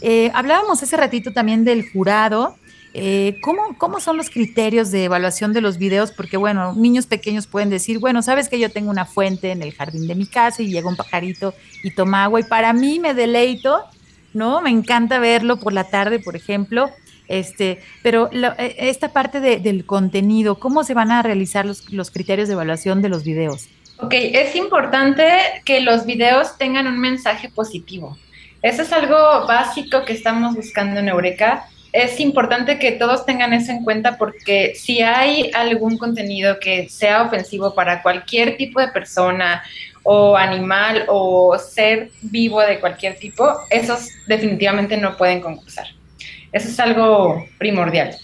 Eh, 0.00 0.30
hablábamos 0.32 0.82
hace 0.82 0.96
ratito 0.96 1.32
también 1.32 1.64
del 1.64 1.90
jurado 1.90 2.56
eh, 2.92 3.38
¿cómo, 3.42 3.76
¿Cómo 3.78 4.00
son 4.00 4.16
los 4.16 4.30
criterios 4.30 4.90
de 4.90 5.04
evaluación 5.04 5.52
de 5.52 5.60
los 5.60 5.78
videos? 5.78 6.10
Porque, 6.10 6.36
bueno, 6.36 6.74
niños 6.74 7.06
pequeños 7.06 7.46
pueden 7.46 7.70
decir, 7.70 7.98
bueno, 7.98 8.22
sabes 8.22 8.48
que 8.48 8.58
yo 8.58 8.70
tengo 8.70 8.90
una 8.90 9.06
fuente 9.06 9.52
en 9.52 9.62
el 9.62 9.72
jardín 9.72 10.08
de 10.08 10.14
mi 10.14 10.26
casa 10.26 10.62
y 10.62 10.70
llega 10.70 10.88
un 10.88 10.96
pajarito 10.96 11.54
y 11.84 11.92
toma 11.92 12.24
agua 12.24 12.40
y 12.40 12.44
para 12.44 12.72
mí 12.72 12.98
me 12.98 13.14
deleito, 13.14 13.84
¿no? 14.32 14.60
Me 14.60 14.70
encanta 14.70 15.18
verlo 15.18 15.58
por 15.58 15.72
la 15.72 15.84
tarde, 15.84 16.18
por 16.18 16.34
ejemplo. 16.34 16.90
Este, 17.28 17.80
pero 18.02 18.28
e, 18.32 18.74
esta 18.78 19.12
parte 19.12 19.38
del 19.40 19.86
contenido, 19.86 20.58
¿cómo 20.58 20.82
se 20.82 20.94
van 20.94 21.12
a 21.12 21.22
realizar 21.22 21.64
los, 21.64 21.92
los 21.92 22.10
criterios 22.10 22.48
de 22.48 22.54
evaluación 22.54 23.02
de 23.02 23.08
los 23.08 23.22
videos? 23.22 23.68
Ok, 23.98 24.14
es 24.14 24.56
importante 24.56 25.24
que 25.64 25.80
los 25.80 26.06
videos 26.06 26.58
tengan 26.58 26.88
un 26.88 26.98
mensaje 26.98 27.48
positivo. 27.50 28.16
Eso 28.62 28.82
es 28.82 28.92
algo 28.92 29.14
básico 29.46 30.04
que 30.04 30.12
estamos 30.12 30.56
buscando 30.56 30.98
en 30.98 31.08
Eureka 31.08 31.69
es 31.92 32.20
importante 32.20 32.78
que 32.78 32.92
todos 32.92 33.26
tengan 33.26 33.52
eso 33.52 33.72
en 33.72 33.82
cuenta 33.82 34.16
porque 34.16 34.74
si 34.76 35.00
hay 35.00 35.50
algún 35.54 35.98
contenido 35.98 36.58
que 36.60 36.88
sea 36.88 37.22
ofensivo 37.22 37.74
para 37.74 38.02
cualquier 38.02 38.56
tipo 38.56 38.80
de 38.80 38.88
persona 38.88 39.62
o 40.02 40.36
animal 40.36 41.04
o 41.08 41.58
ser 41.58 42.10
vivo 42.22 42.60
de 42.60 42.78
cualquier 42.80 43.16
tipo, 43.16 43.52
esos 43.70 44.08
definitivamente 44.26 44.96
no 44.96 45.16
pueden 45.16 45.40
concursar. 45.40 45.86
Eso 46.52 46.68
es 46.68 46.80
algo 46.80 47.46
primordial. 47.58 48.16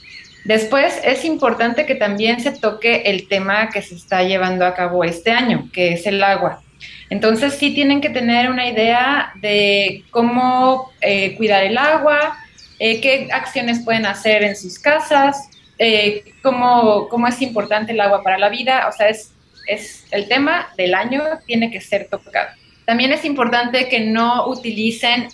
Después 0.44 1.00
es 1.04 1.24
importante 1.24 1.86
que 1.86 1.96
también 1.96 2.40
se 2.40 2.52
toque 2.52 3.02
el 3.06 3.28
tema 3.28 3.68
que 3.68 3.82
se 3.82 3.96
está 3.96 4.22
llevando 4.22 4.64
a 4.64 4.74
cabo 4.74 5.02
este 5.02 5.32
año, 5.32 5.68
que 5.72 5.94
es 5.94 6.06
el 6.06 6.22
agua. 6.22 6.62
Entonces 7.10 7.54
sí 7.54 7.74
tienen 7.74 8.00
que 8.00 8.10
tener 8.10 8.48
una 8.48 8.68
idea 8.68 9.32
de 9.40 10.04
cómo 10.10 10.92
eh, 11.00 11.36
cuidar 11.36 11.64
el 11.64 11.76
agua, 11.78 12.38
eh, 12.78 13.00
qué 13.00 13.28
acciones 13.32 13.80
pueden 13.84 14.04
hacer 14.04 14.42
en 14.42 14.54
sus 14.54 14.78
casas, 14.78 15.48
eh, 15.78 16.24
cómo, 16.42 17.08
cómo, 17.08 17.26
es 17.26 17.40
importante 17.40 17.92
el 17.92 18.00
agua 18.00 18.22
para 18.22 18.38
la 18.38 18.50
vida, 18.50 18.86
o 18.88 18.92
sea, 18.92 19.08
es, 19.08 19.32
es 19.66 20.04
el 20.10 20.28
tema 20.28 20.68
del 20.76 20.94
año, 20.94 21.22
tiene 21.46 21.70
que 21.70 21.80
ser 21.80 22.08
tocado. 22.08 22.50
También 22.84 23.12
es 23.12 23.24
importante 23.24 23.88
que 23.88 24.00
no 24.00 24.46
utilicen 24.48 25.28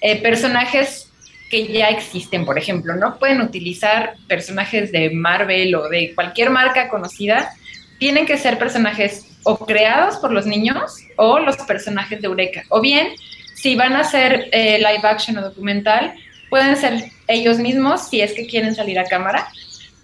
eh, 0.00 0.16
personajes 0.22 1.08
que 1.50 1.66
ya 1.66 1.88
existen, 1.88 2.46
por 2.46 2.58
ejemplo, 2.58 2.94
no 2.94 3.18
pueden 3.18 3.40
utilizar 3.40 4.14
personajes 4.26 4.90
de 4.92 5.10
Marvel 5.10 5.74
o 5.74 5.88
de 5.88 6.14
cualquier 6.14 6.50
marca 6.50 6.88
conocida, 6.88 7.52
tienen 7.98 8.24
que 8.24 8.38
ser 8.38 8.56
personajes 8.56 9.26
o 9.42 9.66
creados 9.66 10.16
por 10.16 10.32
los 10.32 10.46
niños 10.46 10.96
o 11.16 11.38
los 11.40 11.56
personajes 11.58 12.20
de 12.22 12.28
Eureka, 12.28 12.64
o 12.68 12.80
bien 12.80 13.08
si 13.54 13.74
van 13.74 13.94
a 13.94 14.00
hacer 14.00 14.48
live 14.52 15.00
action 15.02 15.36
o 15.38 15.42
documental, 15.42 16.14
pueden 16.50 16.76
ser 16.76 17.10
ellos 17.28 17.58
mismos 17.58 18.08
si 18.08 18.20
es 18.20 18.34
que 18.34 18.46
quieren 18.46 18.74
salir 18.74 18.98
a 18.98 19.04
cámara. 19.04 19.48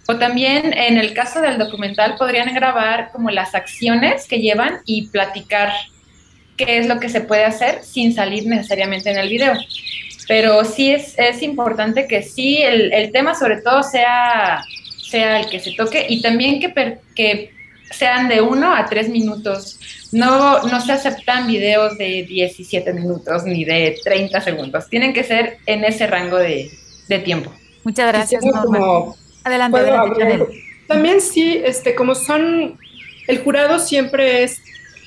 O 0.07 0.15
también 0.15 0.73
en 0.73 0.97
el 0.97 1.13
caso 1.13 1.41
del 1.41 1.57
documental 1.57 2.15
podrían 2.17 2.53
grabar 2.55 3.11
como 3.11 3.29
las 3.29 3.53
acciones 3.53 4.25
que 4.25 4.39
llevan 4.39 4.79
y 4.85 5.07
platicar 5.07 5.73
qué 6.55 6.79
es 6.79 6.87
lo 6.87 6.99
que 6.99 7.09
se 7.09 7.21
puede 7.21 7.43
hacer 7.43 7.83
sin 7.83 8.13
salir 8.13 8.47
necesariamente 8.47 9.11
en 9.11 9.17
el 9.17 9.29
video. 9.29 9.53
Pero 10.27 10.63
sí 10.63 10.91
es, 10.91 11.13
es 11.19 11.43
importante 11.43 12.07
que 12.07 12.23
sí 12.23 12.61
el, 12.61 12.91
el, 12.93 13.11
tema 13.11 13.35
sobre 13.35 13.61
todo 13.61 13.83
sea, 13.83 14.63
sea 15.09 15.41
el 15.41 15.49
que 15.49 15.59
se 15.59 15.73
toque 15.73 16.05
y 16.09 16.21
también 16.21 16.59
que, 16.59 16.99
que 17.13 17.51
sean 17.91 18.27
de 18.27 18.41
uno 18.41 18.73
a 18.73 18.85
tres 18.85 19.09
minutos. 19.09 19.79
No, 20.11 20.63
no 20.63 20.81
se 20.81 20.91
aceptan 20.91 21.47
videos 21.47 21.97
de 21.97 22.23
17 22.23 22.93
minutos 22.93 23.43
ni 23.43 23.65
de 23.65 23.97
30 24.03 24.41
segundos. 24.41 24.87
Tienen 24.89 25.13
que 25.13 25.23
ser 25.23 25.57
en 25.65 25.83
ese 25.83 26.07
rango 26.07 26.37
de, 26.37 26.71
tiempo. 27.23 27.51
Muchas 27.83 28.07
gracias, 28.07 28.43
Norma. 28.43 29.13
adelante, 29.43 29.79
adelante 29.79 30.45
También 30.87 31.21
sí, 31.21 31.61
este, 31.63 31.95
como 31.95 32.15
son, 32.15 32.77
el 33.27 33.43
jurado 33.43 33.79
siempre 33.79 34.43
es 34.43 34.61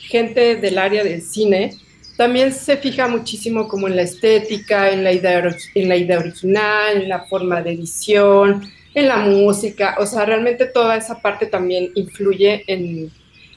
gente 0.08 0.56
del 0.56 0.78
área 0.78 1.04
del 1.04 1.22
cine, 1.22 1.76
también 2.16 2.52
se 2.52 2.76
fija 2.76 3.08
muchísimo 3.08 3.68
como 3.68 3.86
en 3.88 3.96
la 3.96 4.02
estética, 4.02 4.90
en 4.90 5.04
la 5.04 5.12
idea, 5.12 5.56
en 5.74 5.88
la 5.88 5.96
idea 5.96 6.18
original, 6.18 7.02
en 7.02 7.08
la 7.08 7.20
forma 7.20 7.62
de 7.62 7.72
edición, 7.72 8.70
en 8.92 9.08
la 9.08 9.16
música, 9.18 9.96
o 9.98 10.06
sea, 10.06 10.24
realmente 10.24 10.66
toda 10.66 10.96
esa 10.96 11.20
parte 11.20 11.46
también 11.46 11.90
influye 11.94 12.64
en, 12.66 13.10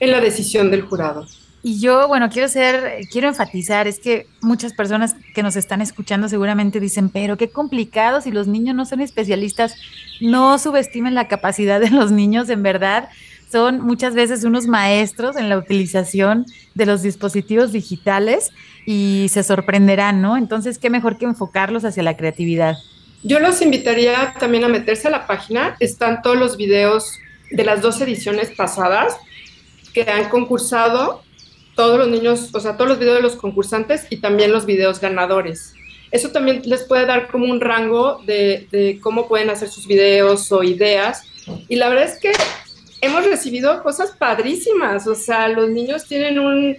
en 0.04 0.12
la 0.12 0.20
decisión 0.20 0.70
del 0.70 0.82
jurado. 0.82 1.26
Y 1.66 1.80
yo, 1.80 2.10
bueno, 2.10 2.30
quiero 2.30 2.50
ser, 2.50 3.08
quiero 3.10 3.30
enfatizar, 3.30 3.88
es 3.88 4.00
que 4.00 4.28
muchas 4.42 4.74
personas 4.74 5.16
que 5.34 5.44
nos 5.44 5.56
están 5.56 5.82
escuchando 5.82 6.28
seguramente 6.28 6.82
dicen, 6.82 7.08
pero 7.08 7.38
qué 7.38 7.50
complicado 7.50 8.20
si 8.20 8.32
los 8.32 8.48
niños 8.48 8.76
no 8.76 8.86
son 8.86 9.00
especialistas, 9.00 9.76
no 10.20 10.60
subestimen 10.60 11.16
la 11.16 11.30
capacidad 11.30 11.80
de 11.80 11.90
los 11.90 12.12
niños, 12.12 12.50
en 12.50 12.64
verdad, 12.64 13.08
son 13.50 13.80
muchas 13.80 14.14
veces 14.14 14.44
unos 14.44 14.68
maestros 14.68 15.38
en 15.38 15.48
la 15.48 15.58
utilización 15.58 16.46
de 16.74 16.86
los 16.86 17.02
dispositivos 17.02 17.72
digitales 17.72 18.52
y 18.86 19.28
se 19.30 19.42
sorprenderán, 19.42 20.22
¿no? 20.22 20.36
Entonces, 20.36 20.80
qué 20.80 20.90
mejor 20.90 21.18
que 21.18 21.26
enfocarlos 21.26 21.86
hacia 21.86 22.04
la 22.04 22.18
creatividad. 22.18 22.76
Yo 23.22 23.40
los 23.40 23.62
invitaría 23.62 24.34
también 24.38 24.66
a 24.66 24.68
meterse 24.68 25.08
a 25.08 25.12
la 25.12 25.28
página. 25.28 25.78
Están 25.80 26.22
todos 26.22 26.36
los 26.36 26.58
videos 26.58 27.20
de 27.52 27.64
las 27.64 27.82
dos 27.82 28.02
ediciones 28.02 28.52
pasadas 28.52 29.16
que 29.94 30.04
han 30.04 30.30
concursado, 30.30 31.22
todos 31.76 31.98
los 31.98 32.08
niños, 32.08 32.50
o 32.54 32.60
sea, 32.60 32.78
todos 32.78 32.90
los 32.90 33.00
videos 33.00 33.18
de 33.18 33.24
los 33.24 33.36
concursantes 33.36 34.06
y 34.10 34.18
también 34.18 34.52
los 34.52 34.66
videos 34.66 35.00
ganadores. 35.00 35.74
Eso 36.12 36.30
también 36.30 36.62
les 36.66 36.84
puede 36.84 37.06
dar 37.06 37.28
como 37.30 37.46
un 37.46 37.60
rango 37.60 38.22
de, 38.26 39.00
cómo 39.02 39.28
pueden 39.28 39.50
hacer 39.50 39.70
sus 39.70 39.88
videos 39.88 40.52
o 40.52 40.62
ideas. 40.62 41.24
Y 41.68 41.76
la 41.76 41.90
verdad 41.90 42.06
es 42.06 42.20
que 42.20 42.32
hemos 43.02 43.26
recibido 43.26 43.82
cosas 43.82 44.12
padrísimas. 44.12 45.08
O 45.08 45.16
sea, 45.16 45.48
los 45.48 45.70
niños 45.70 46.06
tienen 46.06 46.38
un, 46.38 46.78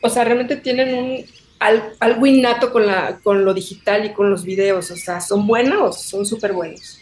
o 0.00 0.08
sea, 0.08 0.24
realmente 0.24 0.56
tienen 0.56 0.94
un 0.94 1.24
algo 1.58 2.26
innato 2.26 2.72
con, 2.72 2.86
la, 2.86 3.18
con 3.22 3.44
lo 3.44 3.52
digital 3.52 4.04
y 4.06 4.12
con 4.12 4.30
los 4.30 4.44
videos, 4.44 4.92
o 4.92 4.96
sea, 4.96 5.20
¿son 5.20 5.46
buenos? 5.46 6.00
Son 6.02 6.24
súper 6.24 6.52
buenos. 6.52 7.00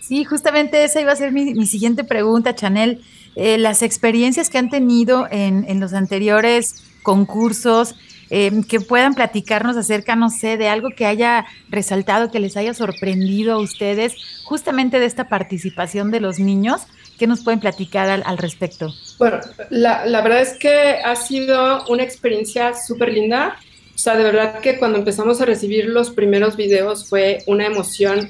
Sí, 0.00 0.24
justamente 0.24 0.84
esa 0.84 1.00
iba 1.00 1.12
a 1.12 1.16
ser 1.16 1.32
mi, 1.32 1.66
siguiente 1.66 2.04
pregunta, 2.04 2.54
Chanel. 2.54 3.02
Eh, 3.36 3.58
las 3.58 3.82
experiencias 3.82 4.48
que 4.48 4.56
han 4.56 4.70
tenido 4.70 5.28
en, 5.30 5.78
los 5.78 5.92
anteriores 5.92 6.82
concursos, 7.02 7.94
eh, 8.30 8.50
que 8.66 8.80
puedan 8.80 9.14
platicarnos 9.14 9.76
acerca, 9.76 10.16
no 10.16 10.30
sé, 10.30 10.56
de 10.56 10.68
algo 10.68 10.88
que 10.96 11.04
haya 11.04 11.44
resaltado, 11.68 12.30
que 12.30 12.40
les 12.40 12.56
haya 12.56 12.72
sorprendido 12.72 13.54
a 13.54 13.58
ustedes, 13.58 14.14
justamente 14.44 14.98
de 14.98 15.04
esta 15.04 15.28
participación 15.28 16.10
de 16.10 16.20
los 16.20 16.38
niños. 16.38 16.86
¿Qué 17.18 17.26
nos 17.26 17.44
pueden 17.44 17.60
platicar 17.60 18.08
al, 18.08 18.22
al 18.24 18.38
respecto? 18.38 18.92
Bueno, 19.18 19.40
la, 19.70 20.06
la, 20.06 20.22
verdad 20.22 20.40
es 20.40 20.54
que 20.54 21.00
ha 21.04 21.16
sido 21.16 21.84
una 21.88 22.02
experiencia 22.02 22.74
súper 22.74 23.12
linda. 23.12 23.56
O 23.94 23.98
sea, 23.98 24.16
de 24.16 24.24
verdad 24.24 24.60
que 24.60 24.78
cuando 24.78 24.98
empezamos 24.98 25.40
a 25.40 25.44
recibir 25.44 25.86
los 25.86 26.10
primeros 26.10 26.56
videos 26.56 27.08
fue 27.08 27.38
una 27.46 27.66
emoción, 27.66 28.28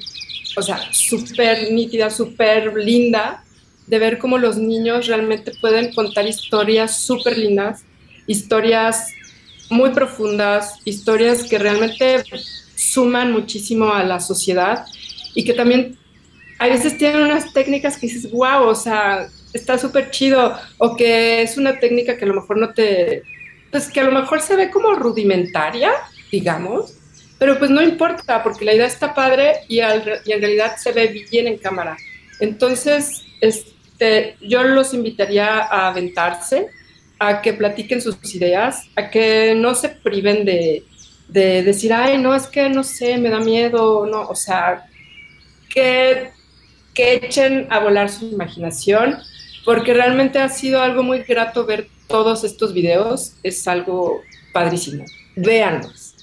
o 0.56 0.62
sea, 0.62 0.80
súper 0.92 1.72
nítida, 1.72 2.10
súper 2.10 2.74
linda, 2.76 3.44
de 3.86 3.98
ver 3.98 4.18
cómo 4.18 4.38
los 4.38 4.56
niños 4.56 5.06
realmente 5.06 5.52
pueden 5.60 5.92
contar 5.94 6.26
historias 6.26 6.98
súper 7.00 7.38
lindas, 7.38 7.84
historias 8.26 9.12
muy 9.70 9.90
profundas, 9.90 10.74
historias 10.84 11.44
que 11.44 11.58
realmente 11.58 12.24
suman 12.74 13.32
muchísimo 13.32 13.92
a 13.92 14.04
la 14.04 14.20
sociedad 14.20 14.86
y 15.34 15.44
que 15.44 15.54
también 15.54 15.98
a 16.58 16.68
veces 16.68 16.96
tienen 16.96 17.22
unas 17.22 17.52
técnicas 17.52 17.96
que 17.96 18.06
dices, 18.06 18.30
wow, 18.30 18.64
o 18.64 18.74
sea, 18.74 19.28
está 19.52 19.78
súper 19.78 20.10
chido, 20.10 20.56
o 20.78 20.96
que 20.96 21.42
es 21.42 21.56
una 21.56 21.78
técnica 21.78 22.16
que 22.16 22.24
a 22.24 22.28
lo 22.28 22.34
mejor 22.34 22.58
no 22.58 22.72
te, 22.72 23.22
pues 23.70 23.88
que 23.88 24.00
a 24.00 24.04
lo 24.04 24.12
mejor 24.12 24.40
se 24.40 24.56
ve 24.56 24.70
como 24.70 24.94
rudimentaria, 24.94 25.92
digamos, 26.30 26.94
pero 27.38 27.58
pues 27.58 27.70
no 27.70 27.82
importa, 27.82 28.42
porque 28.42 28.64
la 28.64 28.74
idea 28.74 28.86
está 28.86 29.14
padre 29.14 29.60
y, 29.68 29.76
y 29.76 29.80
en 29.80 30.40
realidad 30.40 30.76
se 30.78 30.92
ve 30.92 31.26
bien 31.30 31.46
en 31.46 31.58
cámara. 31.58 31.96
Entonces, 32.40 33.22
yo 34.40 34.62
los 34.62 34.94
invitaría 34.94 35.58
a 35.62 35.88
aventarse, 35.88 36.68
a 37.18 37.40
que 37.40 37.52
platiquen 37.52 38.00
sus 38.00 38.16
ideas, 38.34 38.88
a 38.94 39.10
que 39.10 39.54
no 39.56 39.74
se 39.74 39.88
priven 39.88 40.44
de, 40.44 40.84
de 41.28 41.62
decir, 41.62 41.92
ay, 41.92 42.18
no, 42.18 42.34
es 42.34 42.46
que 42.46 42.68
no 42.68 42.84
sé, 42.84 43.18
me 43.18 43.30
da 43.30 43.40
miedo, 43.40 44.06
no, 44.06 44.22
o 44.22 44.34
sea, 44.34 44.86
que, 45.68 46.30
que 46.94 47.14
echen 47.14 47.66
a 47.70 47.80
volar 47.80 48.10
su 48.10 48.26
imaginación, 48.26 49.16
porque 49.64 49.94
realmente 49.94 50.38
ha 50.38 50.48
sido 50.48 50.80
algo 50.82 51.02
muy 51.02 51.20
grato 51.20 51.66
ver 51.66 51.88
todos 52.06 52.44
estos 52.44 52.72
videos, 52.72 53.34
es 53.42 53.66
algo 53.66 54.20
padrísimo. 54.52 55.04
Véanlos. 55.34 56.14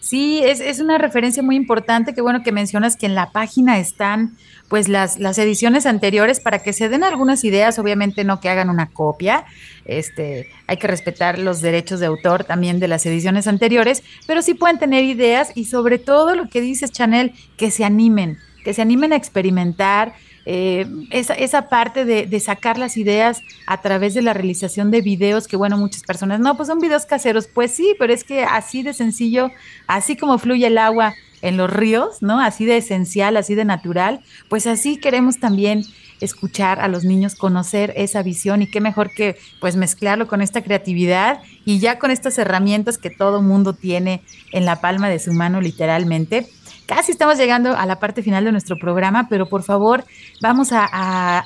Sí, 0.00 0.40
es, 0.42 0.60
es, 0.60 0.80
una 0.80 0.96
referencia 0.96 1.42
muy 1.42 1.56
importante. 1.56 2.14
Qué 2.14 2.22
bueno 2.22 2.42
que 2.42 2.52
mencionas 2.52 2.96
que 2.96 3.04
en 3.04 3.14
la 3.14 3.30
página 3.30 3.78
están 3.78 4.38
pues 4.68 4.88
las, 4.88 5.18
las 5.18 5.38
ediciones 5.38 5.86
anteriores 5.86 6.40
para 6.40 6.60
que 6.60 6.72
se 6.72 6.88
den 6.88 7.02
algunas 7.02 7.42
ideas, 7.44 7.78
obviamente 7.78 8.24
no 8.24 8.40
que 8.40 8.48
hagan 8.48 8.70
una 8.70 8.90
copia. 8.90 9.44
Este, 9.84 10.48
hay 10.66 10.76
que 10.76 10.86
respetar 10.86 11.38
los 11.38 11.60
derechos 11.60 12.00
de 12.00 12.06
autor 12.06 12.44
también 12.44 12.78
de 12.78 12.88
las 12.88 13.06
ediciones 13.06 13.46
anteriores, 13.46 14.02
pero 14.26 14.42
sí 14.42 14.54
pueden 14.54 14.78
tener 14.78 15.04
ideas 15.04 15.52
y 15.54 15.64
sobre 15.64 15.98
todo 15.98 16.34
lo 16.34 16.48
que 16.48 16.60
dices, 16.60 16.92
Chanel, 16.92 17.32
que 17.56 17.70
se 17.70 17.84
animen, 17.84 18.38
que 18.64 18.74
se 18.74 18.82
animen 18.82 19.12
a 19.12 19.16
experimentar, 19.16 20.14
eh, 20.50 20.86
esa, 21.10 21.34
esa, 21.34 21.68
parte 21.68 22.06
de, 22.06 22.24
de, 22.24 22.40
sacar 22.40 22.78
las 22.78 22.96
ideas 22.96 23.42
a 23.66 23.82
través 23.82 24.14
de 24.14 24.22
la 24.22 24.32
realización 24.32 24.90
de 24.90 25.02
videos, 25.02 25.46
que 25.46 25.58
bueno, 25.58 25.76
muchas 25.76 26.02
personas, 26.04 26.40
no, 26.40 26.56
pues 26.56 26.68
son 26.68 26.78
videos 26.78 27.04
caseros, 27.04 27.46
pues 27.46 27.72
sí, 27.72 27.94
pero 27.98 28.14
es 28.14 28.24
que 28.24 28.44
así 28.44 28.82
de 28.82 28.94
sencillo, 28.94 29.50
así 29.86 30.16
como 30.16 30.38
fluye 30.38 30.66
el 30.66 30.78
agua 30.78 31.14
en 31.42 31.56
los 31.56 31.70
ríos, 31.70 32.22
¿no? 32.22 32.40
Así 32.40 32.64
de 32.64 32.76
esencial, 32.76 33.36
así 33.36 33.54
de 33.54 33.64
natural, 33.64 34.20
pues 34.48 34.66
así 34.66 34.96
queremos 34.96 35.38
también 35.38 35.84
escuchar 36.20 36.80
a 36.80 36.88
los 36.88 37.04
niños, 37.04 37.36
conocer 37.36 37.92
esa 37.96 38.22
visión 38.22 38.62
y 38.62 38.70
qué 38.70 38.80
mejor 38.80 39.10
que 39.14 39.36
pues 39.60 39.76
mezclarlo 39.76 40.26
con 40.26 40.42
esta 40.42 40.62
creatividad 40.62 41.40
y 41.64 41.78
ya 41.78 41.98
con 41.98 42.10
estas 42.10 42.38
herramientas 42.38 42.98
que 42.98 43.10
todo 43.10 43.40
mundo 43.40 43.72
tiene 43.72 44.22
en 44.50 44.64
la 44.64 44.80
palma 44.80 45.08
de 45.08 45.20
su 45.20 45.32
mano 45.32 45.60
literalmente 45.60 46.48
Casi 46.88 47.12
estamos 47.12 47.36
llegando 47.36 47.76
a 47.76 47.84
la 47.84 48.00
parte 48.00 48.22
final 48.22 48.46
de 48.46 48.50
nuestro 48.50 48.78
programa, 48.78 49.26
pero 49.28 49.46
por 49.46 49.62
favor 49.62 50.06
vamos 50.40 50.70
a, 50.72 51.44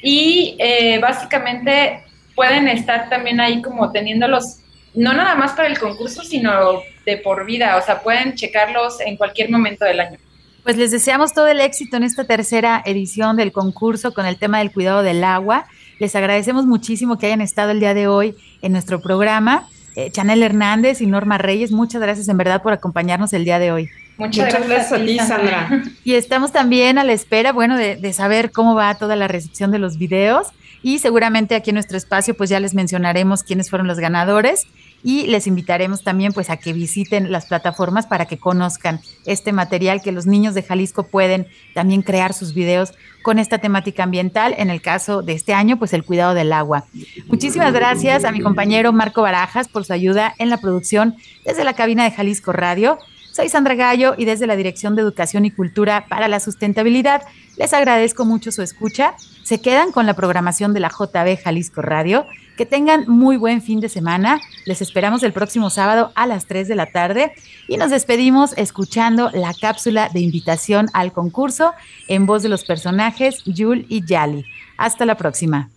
Y 0.02 0.56
eh, 0.60 1.00
básicamente 1.00 2.04
pueden 2.36 2.68
estar 2.68 3.10
también 3.10 3.40
ahí 3.40 3.62
como 3.62 3.92
teniéndolos, 3.92 4.60
no 4.96 5.14
nada 5.14 5.36
más 5.36 5.54
para 5.54 5.68
el 5.68 5.78
concurso, 5.80 6.24
sino 6.24 6.82
de 7.06 7.18
por 7.18 7.46
vida, 7.46 7.78
o 7.78 7.86
sea, 7.86 8.02
pueden 8.02 8.36
checarlos 8.36 9.00
en 9.02 9.18
cualquier 9.18 9.50
momento 9.50 9.86
del 9.86 10.00
año. 10.00 10.18
Pues 10.64 10.78
les 10.78 10.89
deseamos 10.89 11.34
todo 11.34 11.48
el 11.48 11.60
éxito 11.62 11.98
en 11.98 12.04
esta 12.04 12.24
tercera 12.24 12.82
edición 12.86 13.38
del 13.38 13.52
concurso 13.52 14.14
con 14.14 14.26
el 14.26 14.38
tema 14.38 14.60
del 14.60 14.72
cuidado 14.72 15.04
del 15.04 15.24
agua. 15.24 15.68
Les 16.00 16.16
agradecemos 16.16 16.66
muchísimo 16.66 17.20
que 17.20 17.28
hayan 17.28 17.41
estado 17.41 17.72
el 17.72 17.80
día 17.80 17.93
de 17.93 18.08
hoy 18.08 18.36
en 18.64 18.72
nuestro 18.72 19.00
programa. 19.00 19.68
Eh, 19.96 20.10
Chanel 20.12 20.41
Hernández 20.41 21.02
y 21.02 21.06
Norma 21.06 21.38
Reyes, 21.38 21.72
muchas 21.72 22.02
gracias 22.02 22.28
en 22.30 22.38
verdad 22.38 22.64
por 22.64 22.74
acompañarnos 22.74 23.32
el 23.34 23.46
día 23.46 23.60
de 23.60 23.72
hoy. 23.72 23.89
Muchas, 24.18 24.48
gracias, 24.68 24.91
a 24.91 25.06
ti, 25.06 25.20
Sandra. 25.20 25.84
Y 26.04 26.16
estamos 26.16 26.52
también 26.52 26.98
a 26.98 27.04
la 27.04 27.14
espera, 27.14 27.52
bueno, 27.52 27.78
de, 27.78 27.98
de, 27.98 28.14
saber 28.14 28.52
cómo 28.52 28.74
va 28.74 28.96
toda 28.96 29.16
la 29.16 29.28
recepción 29.28 29.72
de 29.72 29.80
los 29.80 29.98
videos. 29.98 30.48
Y 30.86 31.00
seguramente 31.00 31.56
aquí 31.56 31.72
en 31.72 31.74
nuestro 31.74 31.98
espacio, 31.98 32.38
pues 32.38 32.48
ya 32.48 32.60
les 32.60 32.76
mencionaremos 32.76 33.42
quiénes 33.42 33.72
fueron 33.72 33.88
los 33.88 33.98
ganadores 33.98 34.68
y 35.04 35.26
les 35.26 35.48
invitaremos 35.48 36.04
también 36.04 36.32
pues 36.32 36.52
a 36.52 36.58
que 36.58 36.74
visiten 36.74 37.32
las 37.32 37.48
plataformas 37.48 38.06
para 38.06 38.28
que 38.28 38.38
conozcan 38.38 39.00
este 39.26 39.52
material 39.52 40.04
que 40.04 40.12
los 40.12 40.28
niños 40.28 40.54
de 40.54 40.62
Jalisco 40.62 41.08
pueden 41.08 41.48
también 41.74 42.04
crear 42.04 42.36
sus 42.36 42.54
videos 42.54 42.94
con 43.24 43.40
esta 43.40 43.58
temática 43.58 44.04
ambiental, 44.04 44.54
en 44.60 44.70
el 44.70 44.80
caso 44.80 45.24
de 45.24 45.34
este 45.34 45.56
año, 45.56 45.80
pues 45.80 45.92
el 45.92 46.04
cuidado 46.04 46.36
del 46.36 46.54
agua. 46.54 46.86
Muchísimas 47.30 47.74
gracias 47.74 48.24
a 48.24 48.32
mi 48.32 48.42
compañero 48.42 48.94
Marco 48.94 49.24
Barajas 49.24 49.68
por 49.68 49.86
su 49.86 49.94
ayuda 49.94 50.36
en 50.38 50.52
la 50.52 50.58
producción 50.58 51.16
desde 51.44 51.64
la 51.64 51.74
cabina 51.74 52.04
de 52.04 52.12
Jalisco 52.12 52.52
Radio. 52.52 53.00
Soy 53.32 53.50
Sandra 53.50 53.74
Gallo 53.74 54.14
y 54.20 54.26
desde 54.26 54.46
la 54.46 54.56
Dirección 54.56 54.96
de 54.96 55.02
Educación 55.02 55.46
y 55.46 55.52
Cultura 55.52 56.06
para 56.08 56.28
la 56.28 56.40
Sustentabilidad 56.40 57.24
les 57.58 57.74
agradezco 57.74 58.24
mucho 58.24 58.52
su 58.52 58.62
escucha. 58.62 59.16
Se 59.46 59.62
quedan 59.62 59.91
con 59.91 60.08
la 60.08 60.16
programación 60.16 60.74
de 60.74 60.80
la 60.80 60.89
JB 60.89 61.39
Jalisco 61.39 61.84
Radio. 61.84 62.26
Que 62.58 62.66
tengan 62.66 63.08
muy 63.08 63.38
buen 63.38 63.62
fin 63.62 63.80
de 63.80 63.89
semana. 63.89 64.41
Les 64.66 64.82
esperamos 64.82 65.22
el 65.22 65.34
próximo 65.34 65.70
sábado 65.70 66.12
a 66.16 66.26
las 66.26 66.48
3 66.48 66.68
de 66.68 66.74
la 66.74 66.88
tarde 66.88 67.32
y 67.68 67.78
nos 67.78 67.91
despedimos 67.91 68.58
escuchando 68.58 69.30
la 69.34 69.54
cápsula 69.54 70.10
de 70.12 70.22
invitación 70.22 70.88
al 70.93 71.12
concurso 71.12 71.74
en 72.08 72.26
voz 72.26 72.41
de 72.41 72.50
los 72.50 72.66
personajes 72.66 73.43
Yul 73.46 73.86
y 73.88 74.04
Yali. 74.04 74.46
Hasta 74.78 75.06
la 75.06 75.16
próxima. 75.16 75.70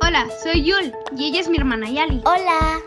Hola, 0.00 0.26
soy 0.42 0.62
Yul 0.62 0.94
y 1.18 1.26
ella 1.26 1.40
es 1.40 1.50
mi 1.50 1.58
hermana 1.58 1.90
Yali. 1.90 2.22
Hola. 2.24 2.78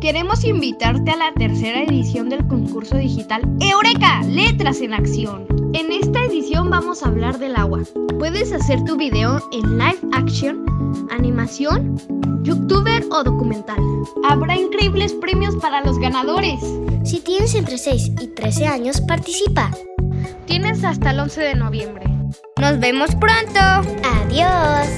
Queremos 0.00 0.44
invitarte 0.44 1.10
a 1.10 1.16
la 1.16 1.32
tercera 1.32 1.82
edición 1.82 2.28
del 2.28 2.46
concurso 2.46 2.96
digital 2.96 3.42
Eureka, 3.60 4.20
Letras 4.24 4.80
en 4.80 4.92
Acción. 4.92 5.46
En 5.72 5.90
esta 5.90 6.22
edición 6.22 6.68
vamos 6.68 7.02
a 7.02 7.08
hablar 7.08 7.38
del 7.38 7.56
agua. 7.56 7.80
Puedes 8.18 8.52
hacer 8.52 8.84
tu 8.84 8.96
video 8.96 9.40
en 9.52 9.78
live 9.78 9.98
action, 10.12 10.66
animación, 11.10 11.96
youtuber 12.42 13.04
o 13.10 13.24
documental. 13.24 13.78
Habrá 14.28 14.56
increíbles 14.56 15.14
premios 15.14 15.56
para 15.56 15.80
los 15.80 15.98
ganadores. 15.98 16.60
Si 17.04 17.20
tienes 17.20 17.54
entre 17.54 17.78
6 17.78 18.12
y 18.20 18.26
13 18.28 18.66
años, 18.66 19.00
participa. 19.00 19.70
Tienes 20.44 20.84
hasta 20.84 21.12
el 21.12 21.20
11 21.20 21.40
de 21.40 21.54
noviembre. 21.54 22.06
Nos 22.60 22.78
vemos 22.80 23.14
pronto. 23.14 23.60
Adiós. 24.24 24.88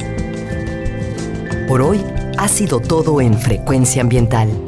Por 1.68 1.82
hoy 1.82 2.02
ha 2.36 2.48
sido 2.48 2.80
todo 2.80 3.20
en 3.20 3.34
Frecuencia 3.34 4.02
Ambiental. 4.02 4.67